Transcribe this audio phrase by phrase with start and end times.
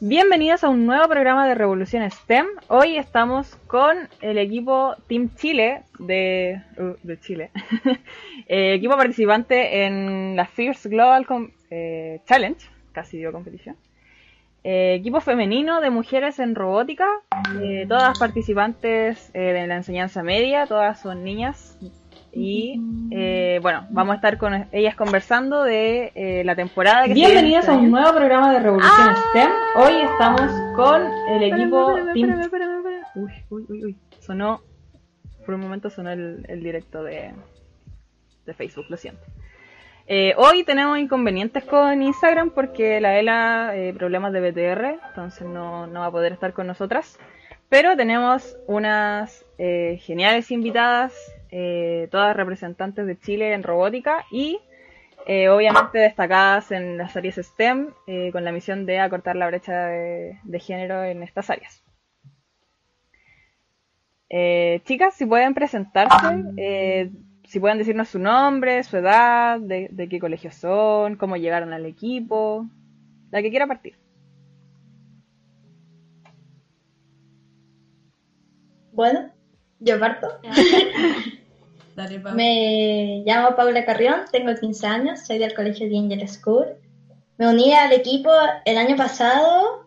[0.00, 2.46] Bienvenidos a un nuevo programa de Revolución STEM.
[2.68, 7.50] Hoy estamos con el equipo Team Chile de, uh, Chile,
[8.46, 11.26] equipo participante en la Fierce Global
[11.70, 13.76] eh, Challenge, casi dio competición.
[14.62, 17.08] Eh, equipo femenino de mujeres en robótica,
[17.62, 21.78] eh, todas participantes de la enseñanza media, todas son niñas.
[22.34, 27.68] Y eh, bueno, vamos a estar con ellas conversando de eh, la temporada que Bienvenidas
[27.68, 29.50] a un nuevo programa de Revolución STEM.
[29.76, 32.40] Hoy estamos con el equipo Team
[33.14, 33.98] Uy, uy, uy, uy.
[34.18, 34.62] Sonó.
[35.46, 37.32] Por un momento sonó el, el directo de,
[38.46, 39.22] de Facebook, lo siento.
[40.06, 45.86] Eh, hoy tenemos inconvenientes con Instagram porque la ELA, eh, problemas de BTR, entonces no,
[45.86, 47.18] no va a poder estar con nosotras.
[47.70, 51.14] Pero tenemos unas eh, geniales invitadas,
[51.56, 54.58] eh, todas representantes de Chile en robótica y
[55.24, 59.86] eh, obviamente destacadas en las áreas STEM eh, con la misión de acortar la brecha
[59.86, 61.84] de, de género en estas áreas.
[64.28, 67.12] Eh, chicas, si pueden presentarse, eh,
[67.44, 71.86] si pueden decirnos su nombre, su edad, de, de qué colegio son, cómo llegaron al
[71.86, 72.66] equipo,
[73.30, 73.96] la que quiera partir.
[78.90, 79.30] Bueno,
[79.78, 80.26] yo parto.
[81.96, 82.18] Dale.
[82.34, 86.66] Me llamo Paula Carrión, tengo 15 años, soy del colegio de Angel School.
[87.38, 88.30] Me uní al equipo
[88.64, 89.86] el año pasado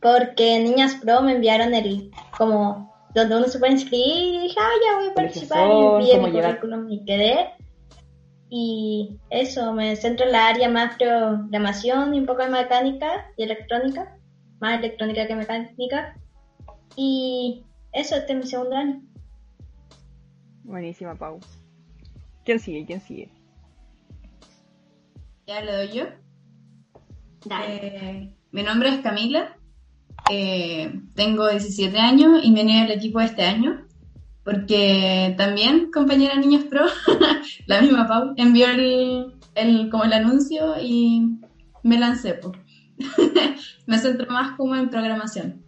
[0.00, 4.70] porque Niñas Pro me enviaron el como donde uno se puede inscribir y dije, ah,
[4.84, 6.60] ya voy a participar y envié mi llegar.
[6.60, 7.48] currículum y quedé.
[8.50, 13.42] Y eso, me centro en la área más programación y un poco de mecánica y
[13.42, 14.16] electrónica,
[14.60, 16.14] más electrónica que mecánica.
[16.94, 19.02] Y eso, este es mi segundo año.
[20.66, 21.38] Buenísima, Pau.
[22.44, 22.84] ¿Quién sigue?
[22.86, 23.30] ¿Quién sigue?
[25.46, 26.04] Ya le doy yo.
[27.44, 27.76] Dale.
[27.86, 29.56] Eh, mi nombre es Camila.
[30.28, 33.86] eh, tengo 17 años y me uní al equipo este año.
[34.44, 36.84] Porque también, compañera Niños Pro,
[37.66, 41.38] la misma Pau, envió el, el- como el anuncio y
[41.82, 42.34] me lancé.
[42.34, 42.52] po.
[43.86, 45.64] me centro más como en programación.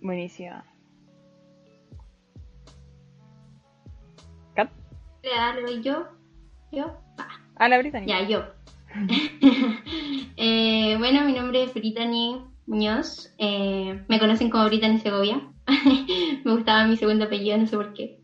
[0.00, 0.64] Buenísima.
[5.22, 6.06] Le yo.
[6.72, 6.96] Yo.
[7.56, 8.20] A la Britannia.
[8.22, 8.44] Ya, yo.
[10.36, 13.32] Eh, bueno, mi nombre es Brittany Muñoz.
[13.38, 15.40] Eh, me conocen como Brittany Segovia.
[16.44, 18.18] me gustaba mi segundo apellido, no sé por qué.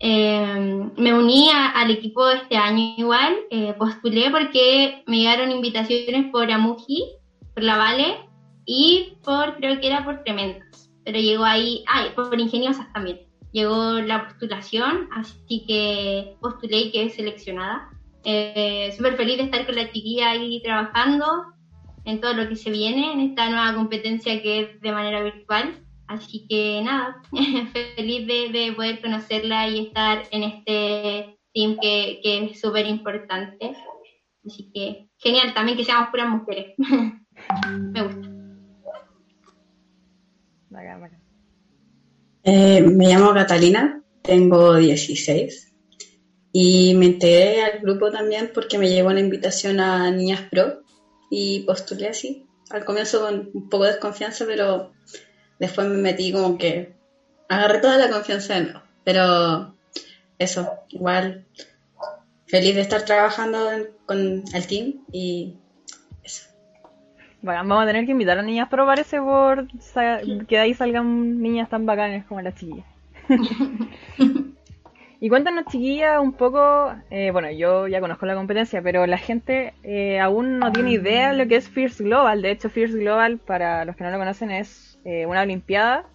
[0.00, 3.34] Eh, me uní a- al equipo este año igual.
[3.50, 7.04] eh, postulé porque me llegaron invitaciones por Amuji,
[7.54, 8.16] por la Vale
[8.66, 10.90] y por, creo que era por Tremendas.
[11.04, 13.20] Pero llegó ahí, ah, por Ingeniosas también.
[13.52, 17.90] Llegó la postulación, así que postulé y quedé seleccionada.
[18.24, 21.24] Eh, Súper feliz de estar con la chiquilla ahí trabajando
[22.04, 25.84] en todo lo que se viene, en esta nueva competencia que es de manera virtual.
[26.06, 27.22] Así que nada,
[27.96, 33.76] feliz de, de poder conocerla y estar en este team que, que es súper importante.
[34.46, 36.74] Así que genial también que seamos puras mujeres.
[37.92, 38.28] Me gusta.
[40.70, 41.17] Bacán, bacán.
[42.50, 45.70] Eh, me llamo Catalina, tengo 16
[46.50, 50.82] y me integré al grupo también porque me llegó una invitación a Niñas Pro
[51.30, 52.46] y postulé así.
[52.70, 54.94] Al comienzo con un poco de desconfianza, pero
[55.58, 56.94] después me metí como que
[57.50, 58.82] agarré toda la confianza de nuevo.
[59.04, 59.76] Pero
[60.38, 61.46] eso, igual
[62.46, 63.58] feliz de estar trabajando
[64.06, 65.58] con el team y.
[67.42, 70.74] Bacán, Vamos a tener que invitar a niñas, pero parece por sa- que de ahí
[70.74, 72.86] salgan niñas tan bacanas como las chiquillas.
[75.20, 76.92] y cuéntanos, chiquillas, un poco.
[77.10, 81.30] eh, bueno, yo ya conozco la competencia, pero la gente eh, aún no tiene idea
[81.32, 82.42] de lo que es Fierce Global.
[82.42, 86.06] De hecho, Fierce Global, para los que no lo conocen, es eh, una Olimpiada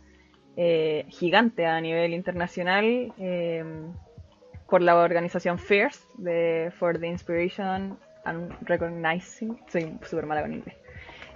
[0.57, 3.63] eh, gigante a nivel internacional eh,
[4.69, 9.57] por la organización Fierce de, for the Inspiration and Recognizing.
[9.67, 10.75] Soy súper mala con inglés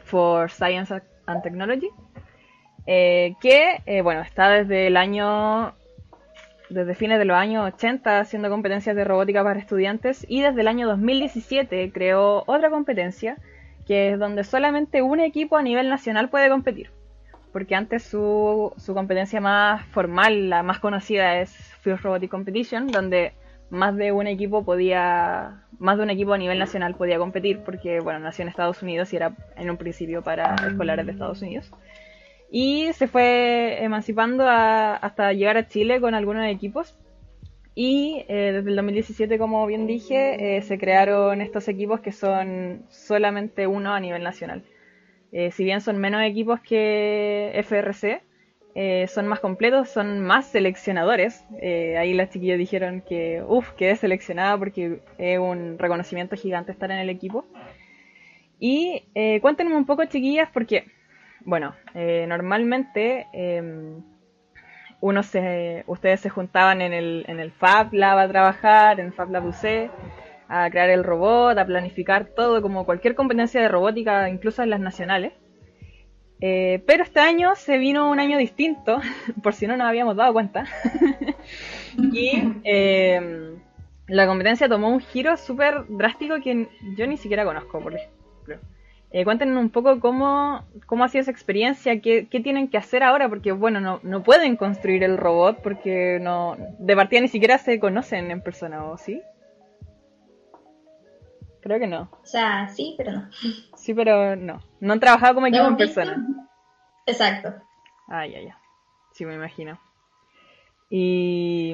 [0.07, 0.93] for Science
[1.25, 1.89] and Technology.
[2.87, 5.73] eh, que, eh, bueno, está desde el año,
[6.69, 10.67] desde fines de los años 80 haciendo competencias de robótica para estudiantes y desde el
[10.69, 13.37] año 2017 creó otra competencia
[13.85, 16.91] que es donde solamente un equipo a nivel nacional puede competir.
[17.53, 21.51] Porque antes su, su competencia más formal, la más conocida es
[21.81, 23.33] Field Robotic Competition, donde
[23.69, 27.99] más de un equipo podía, más de un equipo a nivel nacional podía competir, porque
[27.99, 31.71] bueno, nació en Estados Unidos y era en un principio para escolares de Estados Unidos.
[32.49, 36.97] Y se fue emancipando hasta llegar a Chile con algunos equipos.
[37.75, 42.85] Y eh, desde el 2017, como bien dije, eh, se crearon estos equipos que son
[42.89, 44.63] solamente uno a nivel nacional.
[45.31, 48.23] Eh, si bien son menos equipos que FRC,
[49.07, 51.45] son más completos, son más seleccionadores.
[51.97, 56.99] ahí las chiquillas dijeron que, uff, quedé seleccionada porque es un reconocimiento gigante estar en
[56.99, 57.45] el equipo.
[58.59, 59.03] Y
[59.41, 60.85] cuéntenme un poco, chiquillas, porque
[61.47, 64.03] bueno, eh, normalmente em,
[64.99, 69.31] uno se, ustedes se juntaban en el, en el Fab Lab a trabajar, en Fab
[69.31, 69.89] Lab UC,
[70.49, 74.81] a crear el robot, a planificar todo, como cualquier competencia de robótica, incluso en las
[74.81, 75.31] nacionales.
[76.39, 78.99] Eh, pero este año se vino un año distinto,
[79.43, 80.65] por si no nos habíamos dado cuenta.
[81.97, 82.31] y
[82.63, 83.59] em,
[84.07, 88.17] la competencia tomó un giro súper drástico que yo ni siquiera conozco, por ejemplo.
[89.09, 93.03] Eh, cuéntenos un poco cómo, cómo ha sido esa experiencia, qué, qué tienen que hacer
[93.03, 97.57] ahora, porque bueno, no, no pueden construir el robot porque no de partida ni siquiera
[97.57, 99.21] se conocen en persona, ¿o sí?
[101.61, 102.09] Creo que no.
[102.21, 103.29] O sea, sí, pero no.
[103.75, 104.61] Sí, pero no.
[104.79, 106.27] No han trabajado como equipo en persona.
[107.05, 107.53] Exacto.
[108.07, 108.59] Ah, ya, ya.
[109.11, 109.79] Sí, me imagino.
[110.89, 111.73] Y,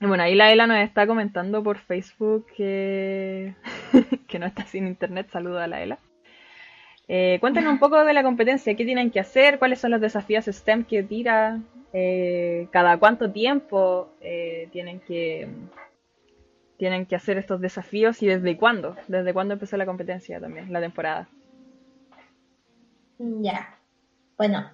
[0.00, 3.54] bueno, ahí la Ela nos está comentando por Facebook que,
[4.28, 5.28] que no está sin internet.
[5.30, 5.98] Saludo a la Ela.
[7.06, 10.46] Eh, cuéntenos un poco de la competencia, qué tienen que hacer, cuáles son los desafíos
[10.46, 11.60] STEM que tira,
[11.92, 15.48] eh, cada cuánto tiempo eh, tienen que
[16.78, 20.80] tienen que hacer estos desafíos y desde cuándo, desde cuándo empezó la competencia también, la
[20.80, 21.28] temporada.
[23.18, 23.78] Ya,
[24.36, 24.70] bueno,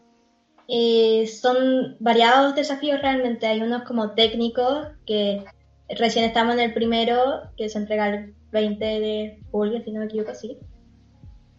[0.68, 5.44] eh, son variados desafíos realmente, hay unos como técnicos que
[5.88, 10.06] recién estamos en el primero, que se entrega el 20 de julio, si no me
[10.06, 10.58] equivoco, sí.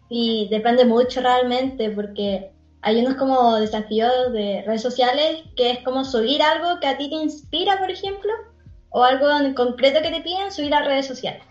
[0.08, 2.52] Y depende mucho realmente porque
[2.82, 7.08] hay unos como desafíos de redes sociales que es como subir algo que a ti
[7.08, 8.32] te inspira, por ejemplo,
[8.90, 11.44] o algo en concreto que te piden, subir a redes sociales.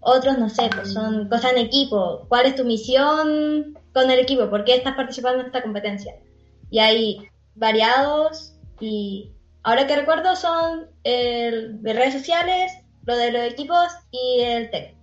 [0.00, 2.26] Otros, no sé, pues son cosas en equipo.
[2.28, 4.48] ¿Cuál es tu misión con el equipo?
[4.48, 6.14] ¿Por qué estás participando en esta competencia?
[6.70, 9.32] Y hay variados y
[9.62, 12.72] ahora que recuerdo son el de redes sociales,
[13.04, 15.00] lo de los equipos y el técnico.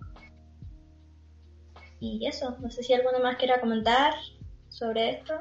[2.00, 4.14] Y eso, no sé si alguno más quiera comentar
[4.68, 5.34] sobre esto.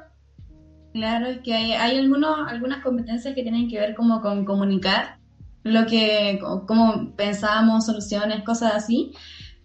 [0.93, 5.17] Claro, es que hay, hay algunos, algunas competencias que tienen que ver como con comunicar
[5.63, 9.11] lo que, como pensábamos, soluciones, cosas así,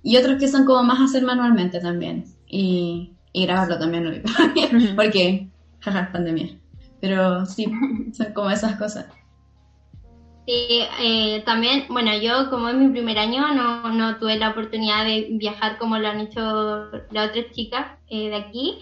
[0.03, 4.23] y otros que son como más hacer manualmente también, y, y grabarlo también,
[4.97, 5.49] porque,
[5.81, 6.59] jaja, pandemia.
[7.01, 7.67] Pero sí,
[8.13, 9.07] son como esas cosas.
[10.47, 15.05] Sí, eh, también, bueno, yo como es mi primer año no, no tuve la oportunidad
[15.05, 18.79] de viajar como lo han hecho las otras chicas eh, de aquí,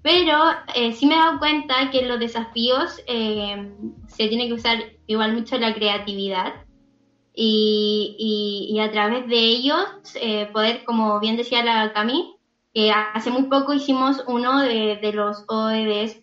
[0.00, 0.38] pero
[0.74, 3.70] eh, sí me he dado cuenta que en los desafíos eh,
[4.08, 6.54] se tiene que usar igual mucho la creatividad
[7.34, 9.84] y, y, a través de ellos
[10.52, 12.33] poder, como bien decía la Cami,
[12.92, 16.22] hace muy poco hicimos uno de, de los OEDS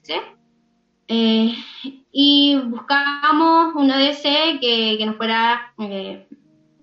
[1.14, 1.54] eh,
[2.12, 4.24] y buscamos un ODS
[4.62, 6.26] que, que nos fuera eh,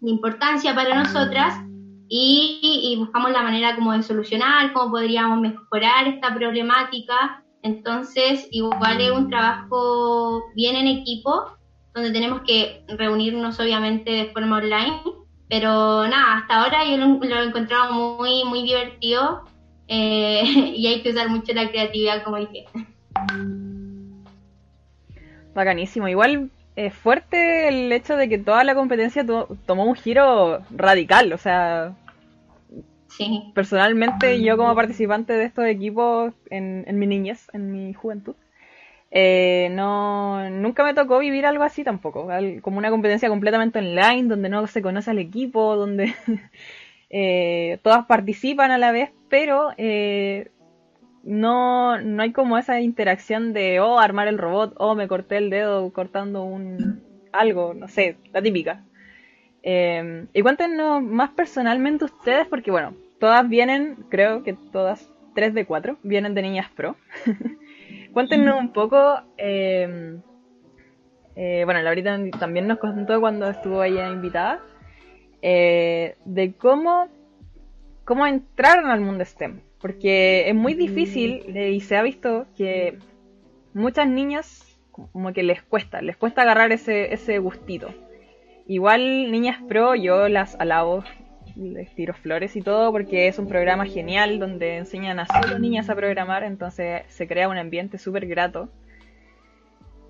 [0.01, 1.55] de importancia para nosotras
[2.11, 7.43] y, buscamos la manera como de solucionar, cómo podríamos mejorar esta problemática.
[7.63, 11.47] Entonces, igual es un trabajo bien en equipo,
[11.95, 15.03] donde tenemos que reunirnos obviamente de forma online,
[15.49, 19.45] pero nada, hasta ahora yo lo, he encontrado muy, muy divertido
[19.89, 20.43] eh,
[20.77, 22.67] y hay que usar mucho la creatividad, como dije.
[25.55, 26.07] Bacanísimo.
[26.09, 29.27] Igual es fuerte el hecho de que toda la competencia
[29.67, 31.33] tomó un giro radical.
[31.33, 31.97] O sea,
[33.09, 33.51] sí.
[33.55, 38.37] personalmente yo como participante de estos equipos en, mi niñez, en mi juventud,
[39.11, 42.29] eh, no nunca me tocó vivir algo así tampoco.
[42.63, 46.15] Como una competencia completamente online, donde no se conoce al equipo, donde
[47.11, 50.51] eh, todas participan a la vez, pero eh,
[51.23, 55.51] no, no hay como esa interacción de, oh, armar el robot, oh, me corté el
[55.51, 58.85] dedo cortando un algo, no sé, la típica.
[59.63, 65.67] Eh, y cuéntenos más personalmente ustedes, porque bueno, todas vienen, creo que todas, tres de
[65.67, 66.97] cuatro, vienen de niñas pro.
[68.13, 70.19] cuéntenos un poco, eh,
[71.37, 74.61] eh, bueno, Laurita también nos contó cuando estuvo ella invitada,
[75.43, 77.09] eh, de cómo,
[78.05, 79.61] cómo entraron al mundo STEM.
[79.81, 82.99] Porque es muy difícil eh, y se ha visto que
[83.75, 87.95] muchas niñas como que les cuesta, les cuesta agarrar ese, ese gustito.
[88.67, 91.05] Igual Niñas Pro yo las alabo,
[91.57, 95.89] les tiro flores y todo porque es un programa genial donde enseñan a solo niñas
[95.89, 98.69] a programar, entonces se crea un ambiente súper grato.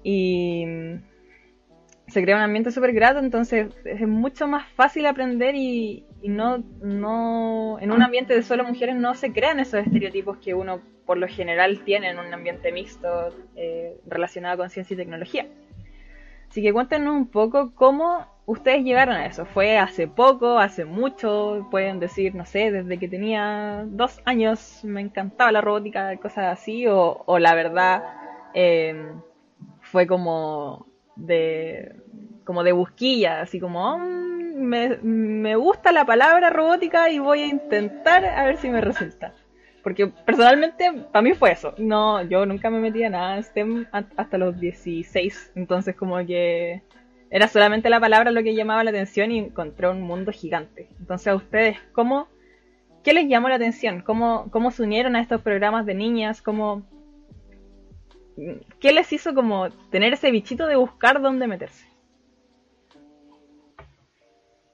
[0.03, 0.65] Y
[2.09, 7.79] se crea un ambiente súper grato, entonces es mucho más fácil aprender y, no, no,
[7.81, 11.29] en un ambiente de solo mujeres no se crean esos estereotipos que uno por lo
[11.29, 15.47] general tiene en un ambiente mixto eh, relacionado con ciencia y tecnología.
[16.51, 19.45] Así que cuéntenos un poco cómo ustedes llegaron a eso.
[19.45, 21.67] ¿Fue hace poco, hace mucho?
[21.71, 26.87] Pueden decir, no sé, desde que tenía dos años me encantaba la robótica, cosas así,
[26.87, 28.03] o, o la verdad
[28.55, 29.13] eh,
[29.81, 30.88] fue como
[31.19, 31.95] de
[32.45, 37.47] como de busquilla, así como oh, me, me gusta la palabra robótica y voy a
[37.47, 39.35] intentar a ver si me resulta.
[39.83, 41.75] Porque personalmente para mí fue eso.
[41.79, 46.83] No, yo nunca me metía nada en STEM hasta los 16, entonces como que
[47.31, 50.89] era solamente la palabra lo que llamaba la atención y encontré un mundo gigante.
[50.99, 52.29] Entonces a ustedes, ¿cómo
[53.05, 54.03] qué les llamó la atención?
[54.03, 56.43] ¿Cómo, cómo se unieron a estos programas de niñas?
[56.43, 56.83] ¿Cómo
[58.81, 61.87] ¿Qué les hizo como tener ese bichito de buscar dónde meterse?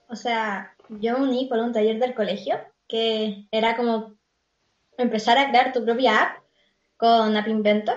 [0.08, 2.56] O sea, yo me uní por un taller del colegio
[2.86, 4.14] que era como
[4.98, 6.42] empezar a crear tu propia app
[6.96, 7.96] con App Inventor.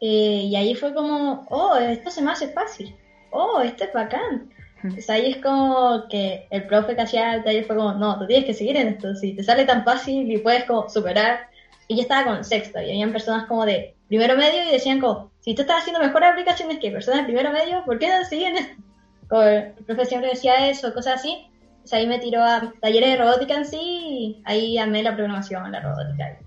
[0.00, 2.94] Eh, y ahí fue como, oh, esto se me hace fácil.
[3.30, 4.50] Oh, esto es bacán.
[4.82, 8.26] Entonces ahí es como que el profe que hacía el taller fue como, no, tú
[8.26, 9.14] tienes que seguir en esto.
[9.14, 11.48] Si te sale tan fácil y puedes como superar.
[11.88, 15.30] Y yo estaba con sexto y habían personas como de primero medio y decían como,
[15.40, 18.56] si tú estás haciendo mejores aplicaciones que personas de primero medio, ¿por qué no siguen
[18.58, 19.42] esto?
[19.42, 21.48] el profe siempre decía eso, cosas así.
[21.80, 25.70] Pues ahí me tiró a talleres de robótica en sí y ahí amé la programación,
[25.70, 26.38] la robótica.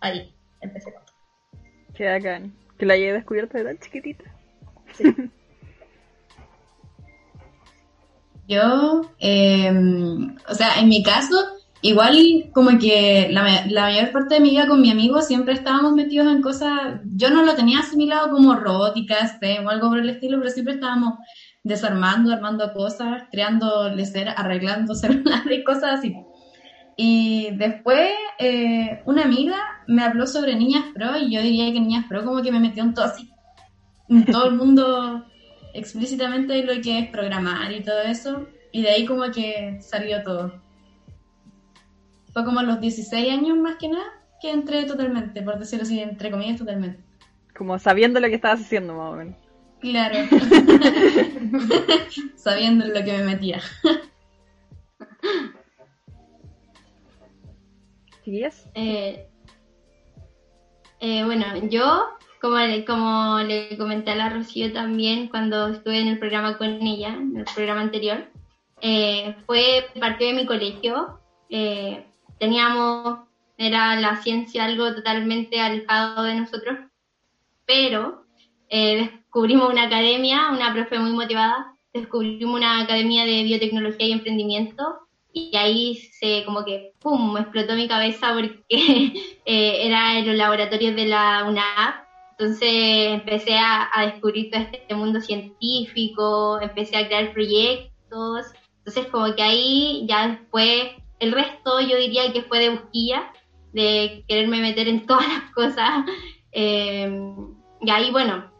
[0.00, 1.16] Ahí empecé con todo.
[1.94, 2.54] Qué bacán.
[2.78, 4.24] Que la haya descubierto de tan chiquitita.
[8.48, 9.70] Yo, eh,
[10.48, 11.36] o sea, en mi caso,
[11.82, 12.16] igual
[12.52, 16.28] como que la, la, mayor parte de mi vida con mi amigo siempre estábamos metidos
[16.28, 20.38] en cosas, yo no lo tenía asimilado como robótica, STEM o algo por el estilo,
[20.38, 21.14] pero siempre estábamos
[21.64, 26.16] desarmando, armando cosas, creando lecer, arreglando celulares y cosas así.
[26.96, 29.56] Y después eh, una amiga
[29.88, 32.84] me habló sobre Niñas Pro y yo diría que Niñas Pro como que me metió
[32.84, 33.30] en todo así,
[34.30, 35.24] todo el mundo
[35.74, 38.46] explícitamente lo que es programar y todo eso.
[38.72, 40.61] Y de ahí como que salió todo.
[42.32, 46.00] Fue como a los 16 años más que nada que entré totalmente, por decirlo así,
[46.00, 47.00] entre comillas totalmente.
[47.56, 49.36] Como sabiendo lo que estabas haciendo más o menos.
[49.80, 50.16] Claro.
[52.36, 53.60] Sabiendo en lo que me metía.
[58.24, 58.68] ¿Sigues?
[58.74, 59.28] Eh,
[61.00, 62.10] eh, bueno, yo,
[62.40, 66.80] como le, como le comenté a la Rocío también cuando estuve en el programa con
[66.80, 68.24] ella, en el programa anterior,
[68.80, 71.18] eh, fue parte de mi colegio.
[71.50, 72.06] Eh,
[72.42, 73.20] teníamos,
[73.56, 76.76] era la ciencia algo totalmente alejado de nosotros,
[77.64, 78.24] pero
[78.68, 84.82] eh, descubrimos una academia, una profe muy motivada, descubrimos una academia de biotecnología y emprendimiento
[85.32, 88.64] y ahí se como que pum explotó mi cabeza porque
[89.44, 91.94] eh, era en los laboratorios de la UNAP
[92.32, 92.68] entonces
[93.20, 98.46] empecé a, a, descubrir todo este mundo científico empecé a crear proyectos.
[98.78, 103.32] Entonces como que ahí ya después el resto yo diría que fue de busquilla
[103.72, 106.04] de quererme meter en todas las cosas
[106.50, 107.16] eh,
[107.80, 108.50] y ahí bueno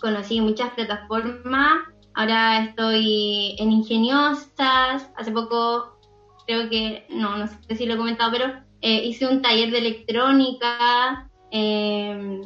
[0.00, 1.78] conocí muchas plataformas.
[2.14, 5.10] Ahora estoy en Ingeniosas.
[5.16, 5.98] Hace poco,
[6.46, 8.46] creo que, no, no sé si lo he comentado, pero
[8.80, 11.28] eh, hice un taller de electrónica.
[11.50, 12.40] Eh,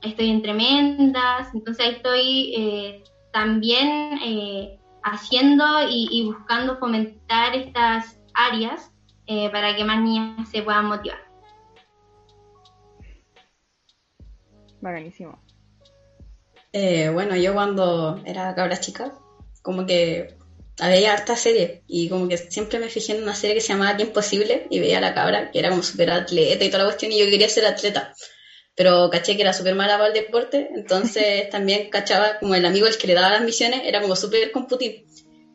[0.00, 1.54] estoy en Tremendas.
[1.54, 3.02] Entonces estoy
[3.32, 4.18] también
[5.02, 8.93] haciendo y, buscando fomentar estas áreas
[9.26, 11.18] para que más niñas se puedan motivar.
[14.80, 15.42] Buenísimo.
[16.72, 19.14] Eh, bueno, yo cuando era cabra chica,
[19.62, 20.36] como que
[20.78, 23.96] había harta serie y como que siempre me fijé en una serie que se llamaba
[23.96, 26.90] Tiempo Posible y veía a la cabra que era como súper atleta y toda la
[26.90, 28.12] cuestión y yo quería ser atleta,
[28.74, 32.86] pero caché que era súper mala para el deporte, entonces también cachaba como el amigo
[32.86, 35.06] el que le daba las misiones era como súper computito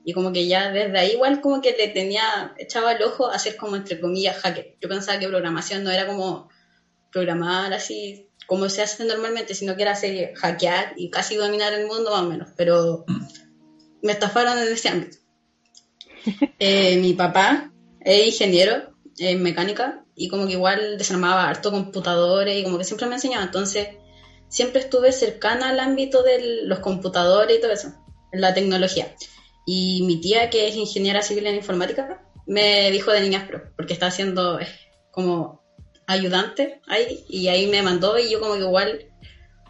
[0.10, 3.38] y como que ya desde ahí igual como que le tenía, echaba el ojo a
[3.38, 4.76] ser como entre comillas hacker.
[4.82, 6.50] Yo pensaba que programación no era como
[7.12, 11.86] programar así como se hace normalmente, sino que era hacer, hackear y casi dominar el
[11.86, 13.06] mundo más o menos, pero
[14.02, 15.18] me estafaron en ese ámbito.
[16.58, 22.64] Eh, mi papá es ingeniero en mecánica y como que igual desarmaba harto computadores y
[22.64, 23.90] como que siempre me enseñaba, entonces
[24.48, 27.94] siempre estuve cercana al ámbito de los computadores y todo eso,
[28.34, 29.16] la tecnología.
[29.72, 33.94] Y mi tía, que es ingeniera civil en informática, me dijo de Niñas Pro, porque
[33.94, 34.58] está haciendo
[35.12, 35.62] como
[36.08, 39.06] ayudante ahí, y ahí me mandó y yo como que igual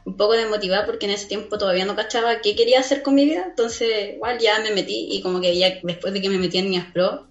[0.06, 3.26] un poco desmotivada porque en ese tiempo todavía no cachaba qué quería hacer con mi
[3.26, 6.60] vida, entonces igual ya me metí y como que ya después de que me metí
[6.60, 7.28] en Niñas Pro,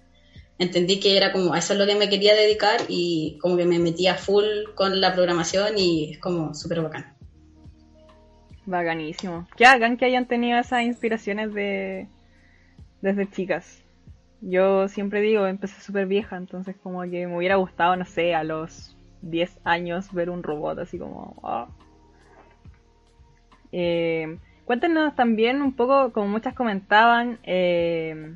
[0.59, 3.65] entendí que era como a eso es lo que me quería dedicar y como que
[3.65, 4.45] me metí a full
[4.75, 7.17] con la programación y es como súper bacán.
[8.67, 9.47] Bacanísimo.
[9.57, 12.07] Qué hagan que hayan tenido esas inspiraciones de
[13.01, 13.83] desde chicas.
[14.41, 18.43] Yo siempre digo, empecé súper vieja, entonces como que me hubiera gustado, no sé, a
[18.43, 21.35] los 10 años ver un robot así como...
[23.71, 28.35] Eh, cuéntenos también un poco, como muchas comentaban, eh,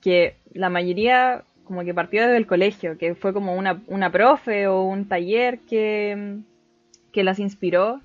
[0.00, 4.66] que la mayoría como que partió desde el colegio, que fue como una, una profe
[4.66, 6.38] o un taller que,
[7.12, 8.00] que las inspiró,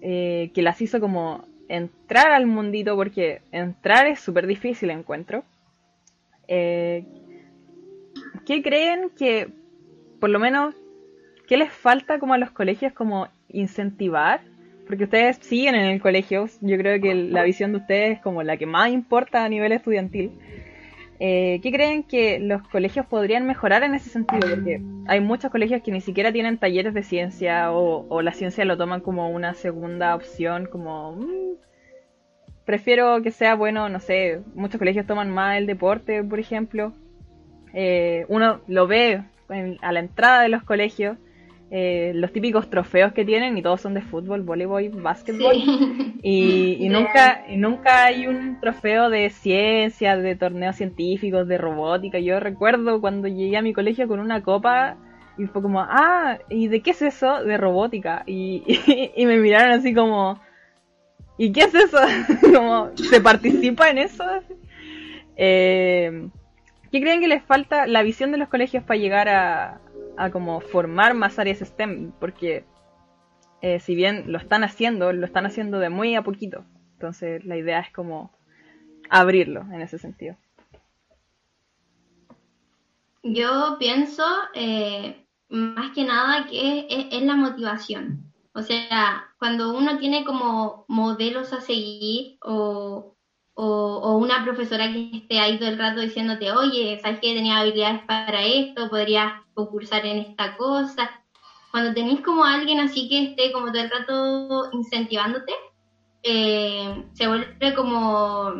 [0.00, 5.44] eh, que las hizo como entrar al mundito, porque entrar es súper difícil, encuentro.
[6.48, 7.04] Eh,
[8.44, 9.48] ¿Qué creen que,
[10.18, 10.74] por lo menos,
[11.46, 14.40] qué les falta como a los colegios como incentivar?
[14.86, 18.42] Porque ustedes siguen en el colegio, yo creo que la visión de ustedes es como
[18.42, 20.32] la que más importa a nivel estudiantil.
[21.22, 24.40] Eh, ¿Qué creen que los colegios podrían mejorar en ese sentido?
[24.48, 28.64] Porque hay muchos colegios que ni siquiera tienen talleres de ciencia o, o la ciencia
[28.64, 31.56] lo toman como una segunda opción, como mm,
[32.64, 36.94] prefiero que sea bueno, no sé, muchos colegios toman más el deporte, por ejemplo.
[37.74, 41.18] Eh, uno lo ve en- a la entrada de los colegios,
[41.72, 45.54] eh, los típicos trofeos que tienen y todos son de fútbol, voleibol, básquetbol.
[45.54, 46.06] Sí.
[46.22, 52.18] Y, y nunca, y nunca hay un trofeo de ciencia, de torneos científicos, de robótica.
[52.18, 54.98] Yo recuerdo cuando llegué a mi colegio con una copa
[55.38, 57.42] y fue como, ah, ¿y de qué es eso?
[57.42, 58.22] De robótica.
[58.26, 60.38] Y, y, y me miraron así como,
[61.38, 61.98] ¿y qué es eso?
[62.54, 64.24] como, ¿se participa en eso?
[65.36, 66.28] Eh,
[66.92, 69.80] ¿Qué creen que les falta la visión de los colegios para llegar a,
[70.16, 72.12] a como formar más áreas STEM?
[72.18, 72.64] Porque
[73.62, 76.64] eh, si bien lo están haciendo, lo están haciendo de muy a poquito.
[76.94, 78.32] Entonces la idea es como
[79.08, 80.36] abrirlo en ese sentido.
[83.22, 88.30] Yo pienso eh, más que nada que es, es la motivación.
[88.52, 93.14] O sea, cuando uno tiene como modelos a seguir o,
[93.62, 97.58] o, o una profesora que esté ahí todo el rato diciéndote, oye, ¿sabes que tenía
[97.58, 98.88] habilidades para esto?
[98.88, 101.10] Podrías concursar en esta cosa.
[101.70, 105.52] Cuando tenéis como alguien así que esté como todo el rato incentivándote,
[106.22, 108.52] eh, se vuelve como,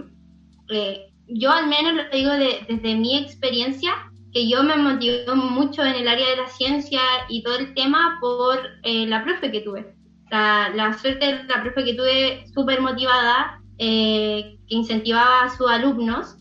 [0.71, 3.93] eh, yo al menos lo digo de- desde mi experiencia,
[4.33, 8.19] que yo me motivó mucho en el área de la ciencia y todo el tema
[8.21, 9.95] por eh, la profe que tuve.
[10.31, 15.71] La, la suerte de la profe que tuve súper motivada, eh, que incentivaba a sus
[15.71, 16.37] alumnos.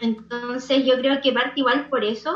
[0.00, 2.30] Entonces yo creo que parte igual por eso.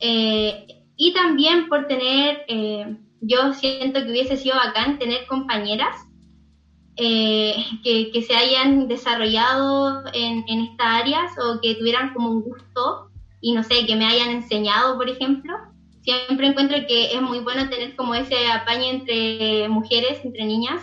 [0.00, 5.96] eh, y también por tener, eh, yo siento que hubiese sido bacán tener compañeras
[6.96, 12.42] eh, que, que se hayan desarrollado en, en estas áreas o que tuvieran como un
[12.42, 15.54] gusto y no sé, que me hayan enseñado, por ejemplo.
[16.02, 20.82] Siempre encuentro que es muy bueno tener como ese apaño entre mujeres, entre niñas,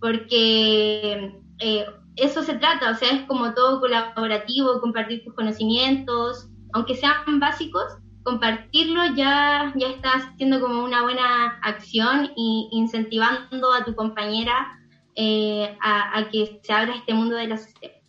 [0.00, 1.84] porque eh,
[2.16, 7.84] eso se trata, o sea, es como todo colaborativo, compartir tus conocimientos, aunque sean básicos,
[8.22, 14.78] compartirlo ya, ya estás haciendo como una buena acción y incentivando a tu compañera
[15.14, 18.04] eh, a, a que se abra este mundo de los sistemas.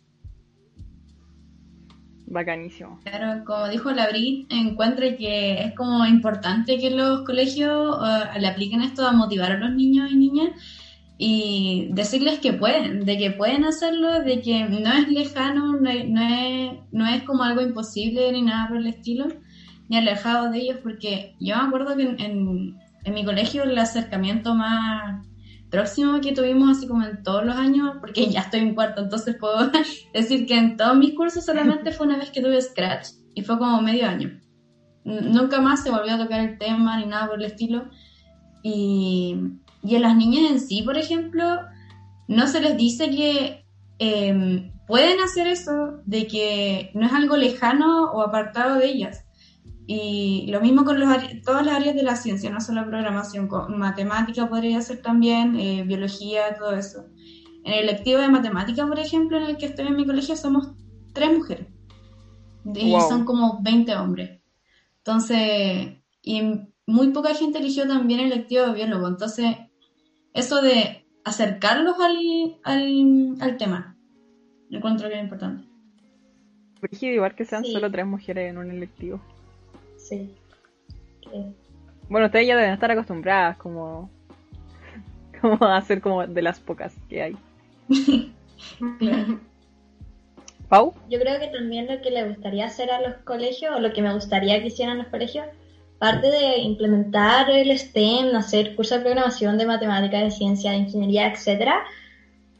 [2.28, 2.98] Bacanísimo.
[3.04, 8.48] Claro, como dijo la Brit, encuentro que es como importante que los colegios eh, le
[8.48, 10.50] apliquen esto a motivar a los niños y niñas
[11.18, 16.22] y decirles que pueden, de que pueden hacerlo, de que no es lejano, no no
[16.22, 19.26] es, no es como algo imposible ni nada por el estilo,
[19.88, 23.78] ni alejado de ellos, porque yo me acuerdo que en, en, en mi colegio el
[23.78, 25.26] acercamiento más
[25.70, 29.36] próximo que tuvimos así como en todos los años, porque ya estoy en cuarto, entonces
[29.38, 29.70] puedo
[30.14, 33.58] decir que en todos mis cursos solamente fue una vez que tuve Scratch y fue
[33.58, 34.40] como medio año.
[35.04, 37.88] Nunca más se volvió a tocar el tema ni nada por el estilo.
[38.62, 39.36] Y,
[39.86, 41.44] y a las niñas en sí, por ejemplo,
[42.28, 43.64] no se les dice que
[43.98, 49.24] em, pueden hacer eso, de que no es algo lejano o apartado de ellas.
[49.86, 51.08] Y lo mismo con los
[51.44, 55.84] todas las áreas de la ciencia, no solo programación, con matemática podría ser también, eh,
[55.84, 57.06] biología, todo eso.
[57.64, 60.70] En el lectivo de matemática, por ejemplo, en el que estoy en mi colegio, somos
[61.12, 61.68] tres mujeres.
[62.74, 64.40] Y son como 20 hombres.
[64.98, 66.42] Entonces, y
[66.86, 69.06] muy poca gente eligió también el lectivo de biólogo.
[69.06, 69.56] Entonces,
[70.36, 73.96] eso de acercarlos al, al, al tema,
[74.70, 75.64] yo encuentro que es importante.
[77.00, 79.20] igual que sean solo tres mujeres en un electivo.
[79.96, 80.30] Sí.
[82.08, 84.08] Bueno, ustedes ya deben estar acostumbradas como,
[85.40, 87.36] como a ser como de las pocas que hay.
[90.68, 90.94] ¿Pau?
[91.08, 94.02] Yo creo que también lo que le gustaría hacer a los colegios, o lo que
[94.02, 95.46] me gustaría que hicieran los colegios,
[95.98, 101.28] parte de implementar el STEM, hacer cursos de programación, de matemáticas, de ciencia, de ingeniería,
[101.28, 101.84] etcétera,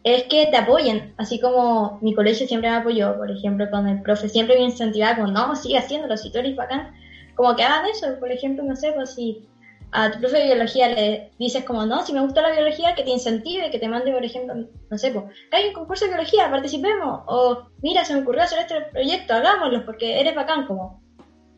[0.04, 4.00] es que te apoyen, así como mi colegio siempre me apoyó, por ejemplo, con el
[4.02, 6.94] profe siempre me incentivaba con, no, sigue haciéndolo, si tú eres bacán,
[7.34, 9.44] como que hagan eso, por ejemplo, no sé, pues si
[9.92, 13.02] a tu profe de biología le dices como, no, si me gusta la biología, que
[13.02, 14.54] te incentive, que te mande, por ejemplo,
[14.88, 18.60] no sé, pues, hay un concurso de biología, participemos, o mira, se me ocurrió hacer
[18.60, 21.02] este proyecto, hagámoslo, porque eres bacán, como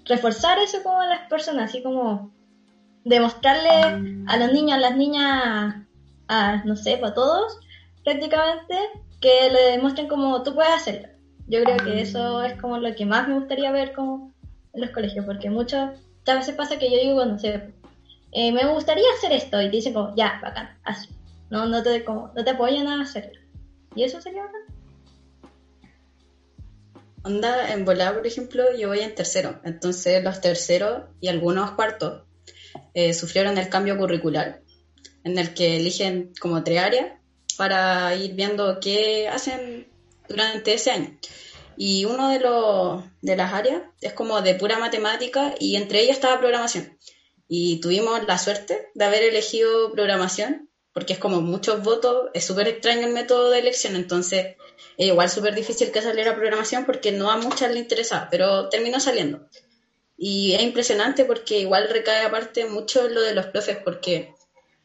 [0.08, 2.32] reforzar eso como a las personas, así como
[3.04, 5.74] demostrarle a los niños, a las niñas,
[6.28, 7.58] a, no sé, pues, a todos,
[8.04, 8.76] prácticamente,
[9.20, 11.08] que le demuestren como tú puedes hacerlo.
[11.46, 14.32] Yo creo que eso es como lo que más me gustaría ver como
[14.74, 17.72] en los colegios, porque muchas veces pasa que yo digo, no sé,
[18.32, 21.16] eh, me gustaría hacer esto, y te dicen como, ya, bacán, hazlo.
[21.50, 23.40] No, no, te, como, no te apoyan a hacerlo.
[23.94, 24.77] Y eso sería bacán.
[27.24, 29.60] Onda, en volada, por ejemplo, yo voy en tercero.
[29.64, 32.22] Entonces, los terceros y algunos cuartos
[32.94, 34.62] eh, sufrieron el cambio curricular,
[35.24, 37.18] en el que eligen como tres áreas
[37.56, 39.88] para ir viendo qué hacen
[40.28, 41.18] durante ese año.
[41.76, 46.16] Y uno de, los, de las áreas es como de pura matemática y entre ellas
[46.16, 46.98] estaba programación.
[47.48, 52.68] Y tuvimos la suerte de haber elegido programación, porque es como muchos votos, es súper
[52.68, 54.56] extraño el método de elección, entonces
[54.96, 59.00] es igual súper difícil que saliera programación porque no a muchas le interesaba, pero terminó
[59.00, 59.48] saliendo.
[60.16, 64.34] Y es impresionante porque igual recae aparte mucho lo de los profes, porque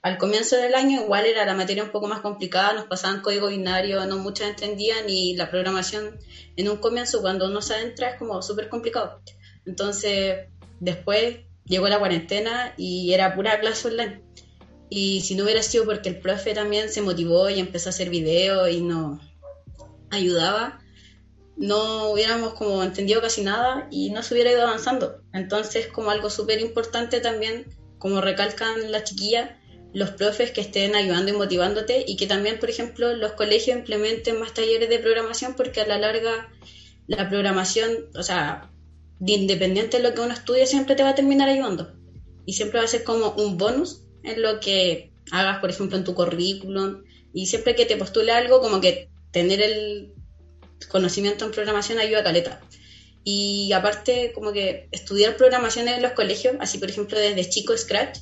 [0.04, 3.48] al comienzo del año igual era la materia un poco más complicada, nos pasaban código
[3.48, 6.20] binario, no muchos entendían y la programación
[6.58, 9.22] en un comienzo cuando uno se adentra es como súper complicado.
[9.66, 14.22] Entonces después llegó la cuarentena y era pura clase online.
[14.90, 18.10] Y si no hubiera sido porque el profe también se motivó y empezó a hacer
[18.10, 19.20] videos y nos
[20.14, 20.80] ayudaba,
[21.56, 25.22] no hubiéramos como entendido casi nada y no se hubiera ido avanzando.
[25.34, 27.66] Entonces como algo súper importante también,
[28.00, 29.52] como recalcan las chiquillas,
[29.94, 34.40] los profes que estén ayudando y motivándote y que también, por ejemplo, los colegios implementen
[34.40, 36.50] más talleres de programación porque a la larga
[37.08, 38.72] la programación, o sea,
[39.20, 41.94] independiente de lo que uno estudie, siempre te va a terminar ayudando.
[42.46, 46.04] Y siempre va a ser como un bonus en lo que hagas, por ejemplo, en
[46.04, 47.04] tu currículum.
[47.34, 50.14] Y siempre que te postule algo, como que tener el
[50.90, 52.62] conocimiento en programación ayuda a caleta.
[53.26, 58.20] Y aparte, como que estudiar programación en los colegios, así por ejemplo desde chico Scratch,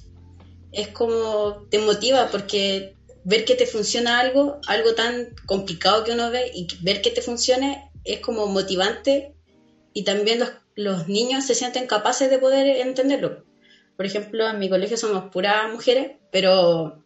[0.72, 6.32] es como te motiva porque ver que te funciona algo, algo tan complicado que uno
[6.32, 9.36] ve y ver que te funcione es como motivante
[9.94, 13.44] y también los, los niños se sienten capaces de poder entenderlo.
[13.98, 17.01] Por ejemplo, en mi colegio somos puras mujeres, pero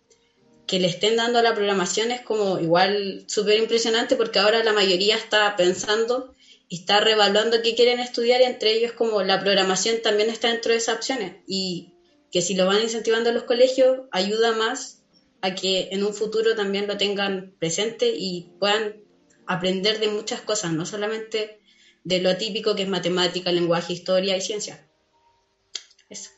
[0.67, 4.73] que le estén dando a la programación es como igual súper impresionante porque ahora la
[4.73, 6.33] mayoría está pensando
[6.67, 10.71] y está revaluando qué quieren estudiar y entre ellos como la programación también está dentro
[10.71, 11.93] de esas opciones y
[12.31, 15.03] que si lo van incentivando en los colegios, ayuda más
[15.41, 18.95] a que en un futuro también lo tengan presente y puedan
[19.47, 21.61] aprender de muchas cosas, no solamente
[22.03, 24.85] de lo típico que es matemática, lenguaje, historia y ciencia.
[26.09, 26.31] Eso.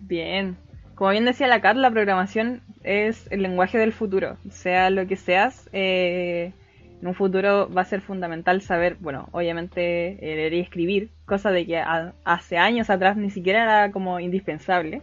[0.00, 0.58] Bien.
[0.96, 4.36] Como bien decía la Kat, la programación es el lenguaje del futuro.
[4.50, 6.52] Sea lo que seas, eh,
[7.00, 11.66] en un futuro va a ser fundamental saber, bueno, obviamente leer y escribir, cosa de
[11.66, 11.82] que
[12.24, 15.02] hace años atrás ni siquiera era como indispensable.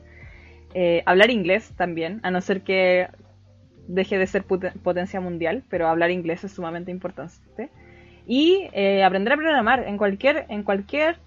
[0.74, 3.08] Eh, hablar inglés también, a no ser que
[3.88, 7.70] deje de ser potencia mundial, pero hablar inglés es sumamente importante.
[8.26, 11.18] Y eh, aprender a programar en cualquier, en cualquier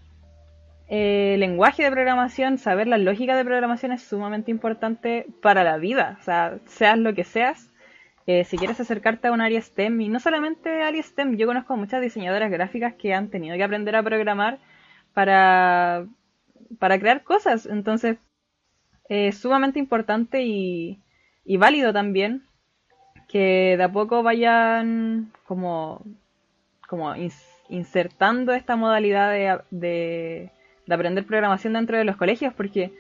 [0.89, 6.19] lenguaje de programación, saber la lógica de programación es sumamente importante para la vida.
[6.21, 7.71] O sea, seas lo que seas,
[8.27, 11.77] eh, si quieres acercarte a un área STEM, y no solamente área STEM, yo conozco
[11.77, 14.59] muchas diseñadoras gráficas que han tenido que aprender a programar
[15.13, 16.07] para,
[16.79, 17.67] para crear cosas.
[17.67, 18.19] Entonces,
[19.09, 21.01] es sumamente importante y,
[21.45, 22.45] y válido también
[23.29, 26.03] que de a poco vayan como,
[26.89, 27.15] como
[27.69, 30.51] insertando esta modalidad de,
[30.87, 32.93] de aprender programación dentro de los colegios, porque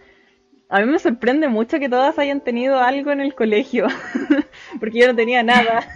[0.68, 3.86] a mí me sorprende mucho que todas hayan tenido algo en el colegio,
[4.80, 5.86] porque yo no tenía nada.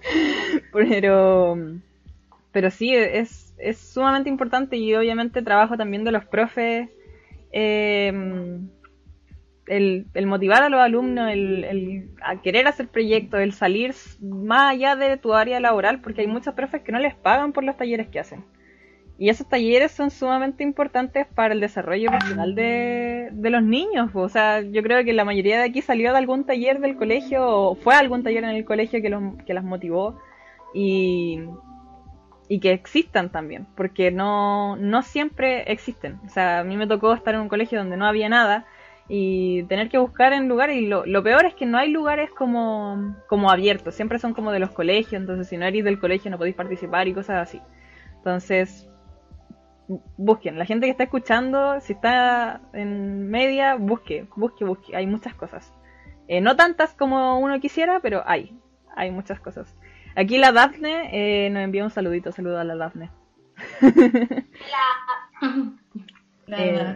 [0.72, 1.56] pero,
[2.52, 6.88] pero sí, es, es sumamente importante y obviamente trabajo también de los profes.
[7.52, 8.12] Eh,
[9.66, 14.72] el, el, motivar a los alumnos, el, el, a querer hacer proyectos, el salir más
[14.72, 17.76] allá de tu área laboral, porque hay muchos profes que no les pagan por los
[17.76, 18.44] talleres que hacen.
[19.20, 24.10] Y esos talleres son sumamente importantes para el desarrollo personal de, de los niños.
[24.14, 27.44] O sea, yo creo que la mayoría de aquí salió de algún taller del colegio
[27.44, 30.20] o fue algún taller en el colegio que, los, que las motivó
[30.72, 31.40] y,
[32.48, 36.20] y que existan también, porque no, no siempre existen.
[36.24, 38.66] O sea, a mí me tocó estar en un colegio donde no había nada
[39.08, 42.30] y tener que buscar en lugares y lo, lo, peor es que no hay lugares
[42.30, 46.30] como, como abiertos, siempre son como de los colegios, entonces si no eres del colegio
[46.30, 47.60] no podéis participar y cosas así.
[48.18, 48.87] Entonces,
[50.16, 55.34] busquen, la gente que está escuchando, si está en media, busque, busque, busque, hay muchas
[55.34, 55.72] cosas.
[56.28, 58.58] Eh, no tantas como uno quisiera, pero hay,
[58.94, 59.74] hay muchas cosas.
[60.14, 63.10] Aquí la Dafne eh, nos envía un saludito, saludo a la Dafne.
[66.48, 66.94] eh,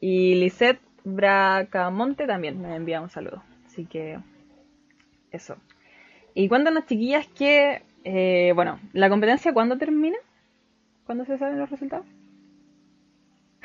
[0.00, 3.42] y Lisette Bracamonte también me envía un saludo.
[3.66, 4.18] Así que
[5.30, 5.56] eso.
[6.34, 10.18] Y cuéntanos, chiquillas, que, eh, bueno, ¿la competencia cuándo termina?
[11.08, 12.04] ¿Cuándo se saben los resultados?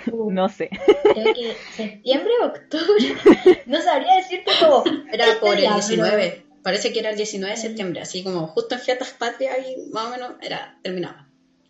[0.10, 0.70] Uh, no sé.
[1.14, 3.18] Creo que septiembre octubre.
[3.66, 4.86] No sabría decirte cómo.
[5.12, 6.46] Era por el 19.
[6.64, 10.06] Parece que era el 19 de septiembre, así como justo en Fiestas Patrias y más
[10.06, 11.28] o menos era terminaba.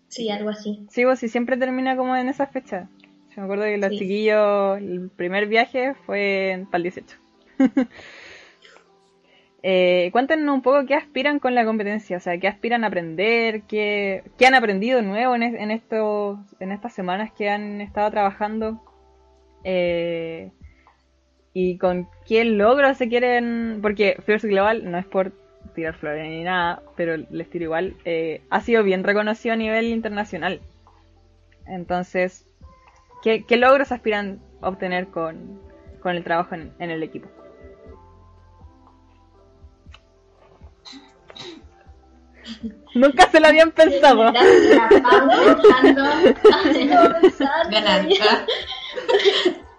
[0.09, 0.85] Sí, algo así.
[0.91, 2.87] Sí, vos sí, siempre termina como en esa fecha.
[3.31, 3.97] Yo me acuerdo que los Sí.
[3.97, 7.17] chiquillos, el primer viaje fue para el 18.
[9.63, 13.61] Eh, cuéntenos un poco qué aspiran con la competencia, o sea, qué aspiran a aprender,
[13.63, 18.11] qué, qué han aprendido nuevo en, es- en, estos, en estas semanas que han estado
[18.11, 18.81] trabajando.
[19.63, 20.51] Eh,
[21.53, 25.31] y con qué logros se quieren, porque First Global no es por
[25.75, 29.85] tirar flores ni nada, pero les tiro igual, eh, ha sido bien reconocido a nivel
[29.85, 30.59] internacional.
[31.67, 32.45] Entonces,
[33.23, 35.59] ¿qué, logros aspiran a obtener con,
[36.01, 37.29] con el trabajo en el equipo?
[42.95, 44.31] Nunca se lo habían pensado.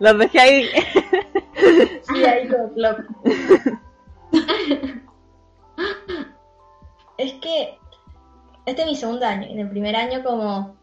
[0.00, 0.68] Los dejé ahí.
[2.02, 2.98] Sí, ahí como plop.
[7.16, 7.78] Es que
[8.66, 9.46] este es mi segundo año.
[9.48, 10.76] y En el primer año como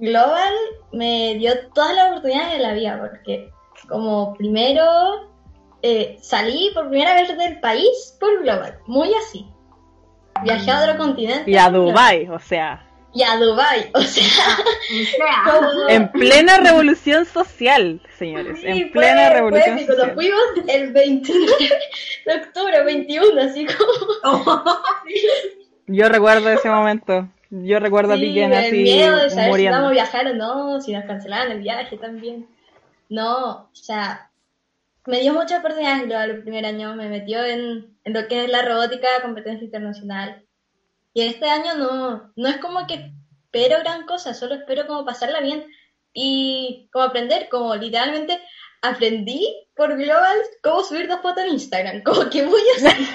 [0.00, 0.54] Global
[0.92, 3.50] me dio todas las oportunidades de la vida porque
[3.88, 4.84] como primero
[5.82, 9.46] eh, salí por primera vez del país por Global, muy así.
[10.42, 11.50] Viajé a otro continente.
[11.50, 11.68] Y a.
[11.70, 14.24] Dubai, o sea, Y a Dubai, o sea,
[14.60, 19.92] O sea, como- en plena revolución social, señores, Sí, en plena fue revolución épico.
[19.92, 20.14] Nos social.
[20.14, 21.52] fuimos el 29
[22.26, 24.64] de octubre, 21, así como...
[25.86, 27.28] Yo recuerdo ese momento.
[27.50, 29.78] Yo recuerdo a Sí, Piquen el así miedo de saber si muriendo.
[29.78, 32.46] íbamos a viajar o no, si nos cancelaban el viaje también.
[33.08, 34.27] No, o sea,
[35.08, 38.50] me dio muchas oportunidades global el primer año, me metió en, en lo que es
[38.50, 40.44] la robótica, competencia internacional.
[41.14, 43.12] Y este año no, no es como que
[43.44, 45.64] espero gran cosa, solo espero como pasarla bien
[46.12, 48.38] y como aprender, como literalmente
[48.82, 53.08] aprendí por Global cómo subir dos fotos en Instagram, como que muy así.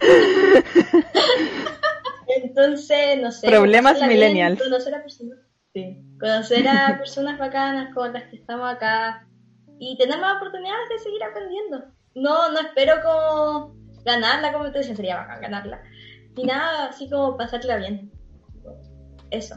[2.42, 3.48] Entonces, no sé.
[3.48, 4.62] Problemas millennials.
[4.62, 5.38] Conocer a personas.
[5.74, 5.94] Sí.
[6.18, 9.27] Conocer a personas bacanas como las que estamos acá
[9.78, 11.84] y tener más oportunidades de seguir aprendiendo.
[12.14, 15.82] No, no espero como ganar la competencia, sería bacán ganarla.
[16.36, 18.10] Y nada, así como pasarla bien.
[19.30, 19.56] Eso.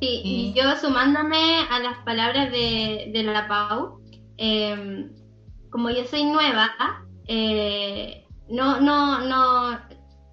[0.00, 4.00] Sí, y yo sumándome a las palabras de, de la Pau,
[4.38, 5.10] eh,
[5.70, 6.70] como yo soy nueva,
[7.26, 9.78] eh, no, no, no,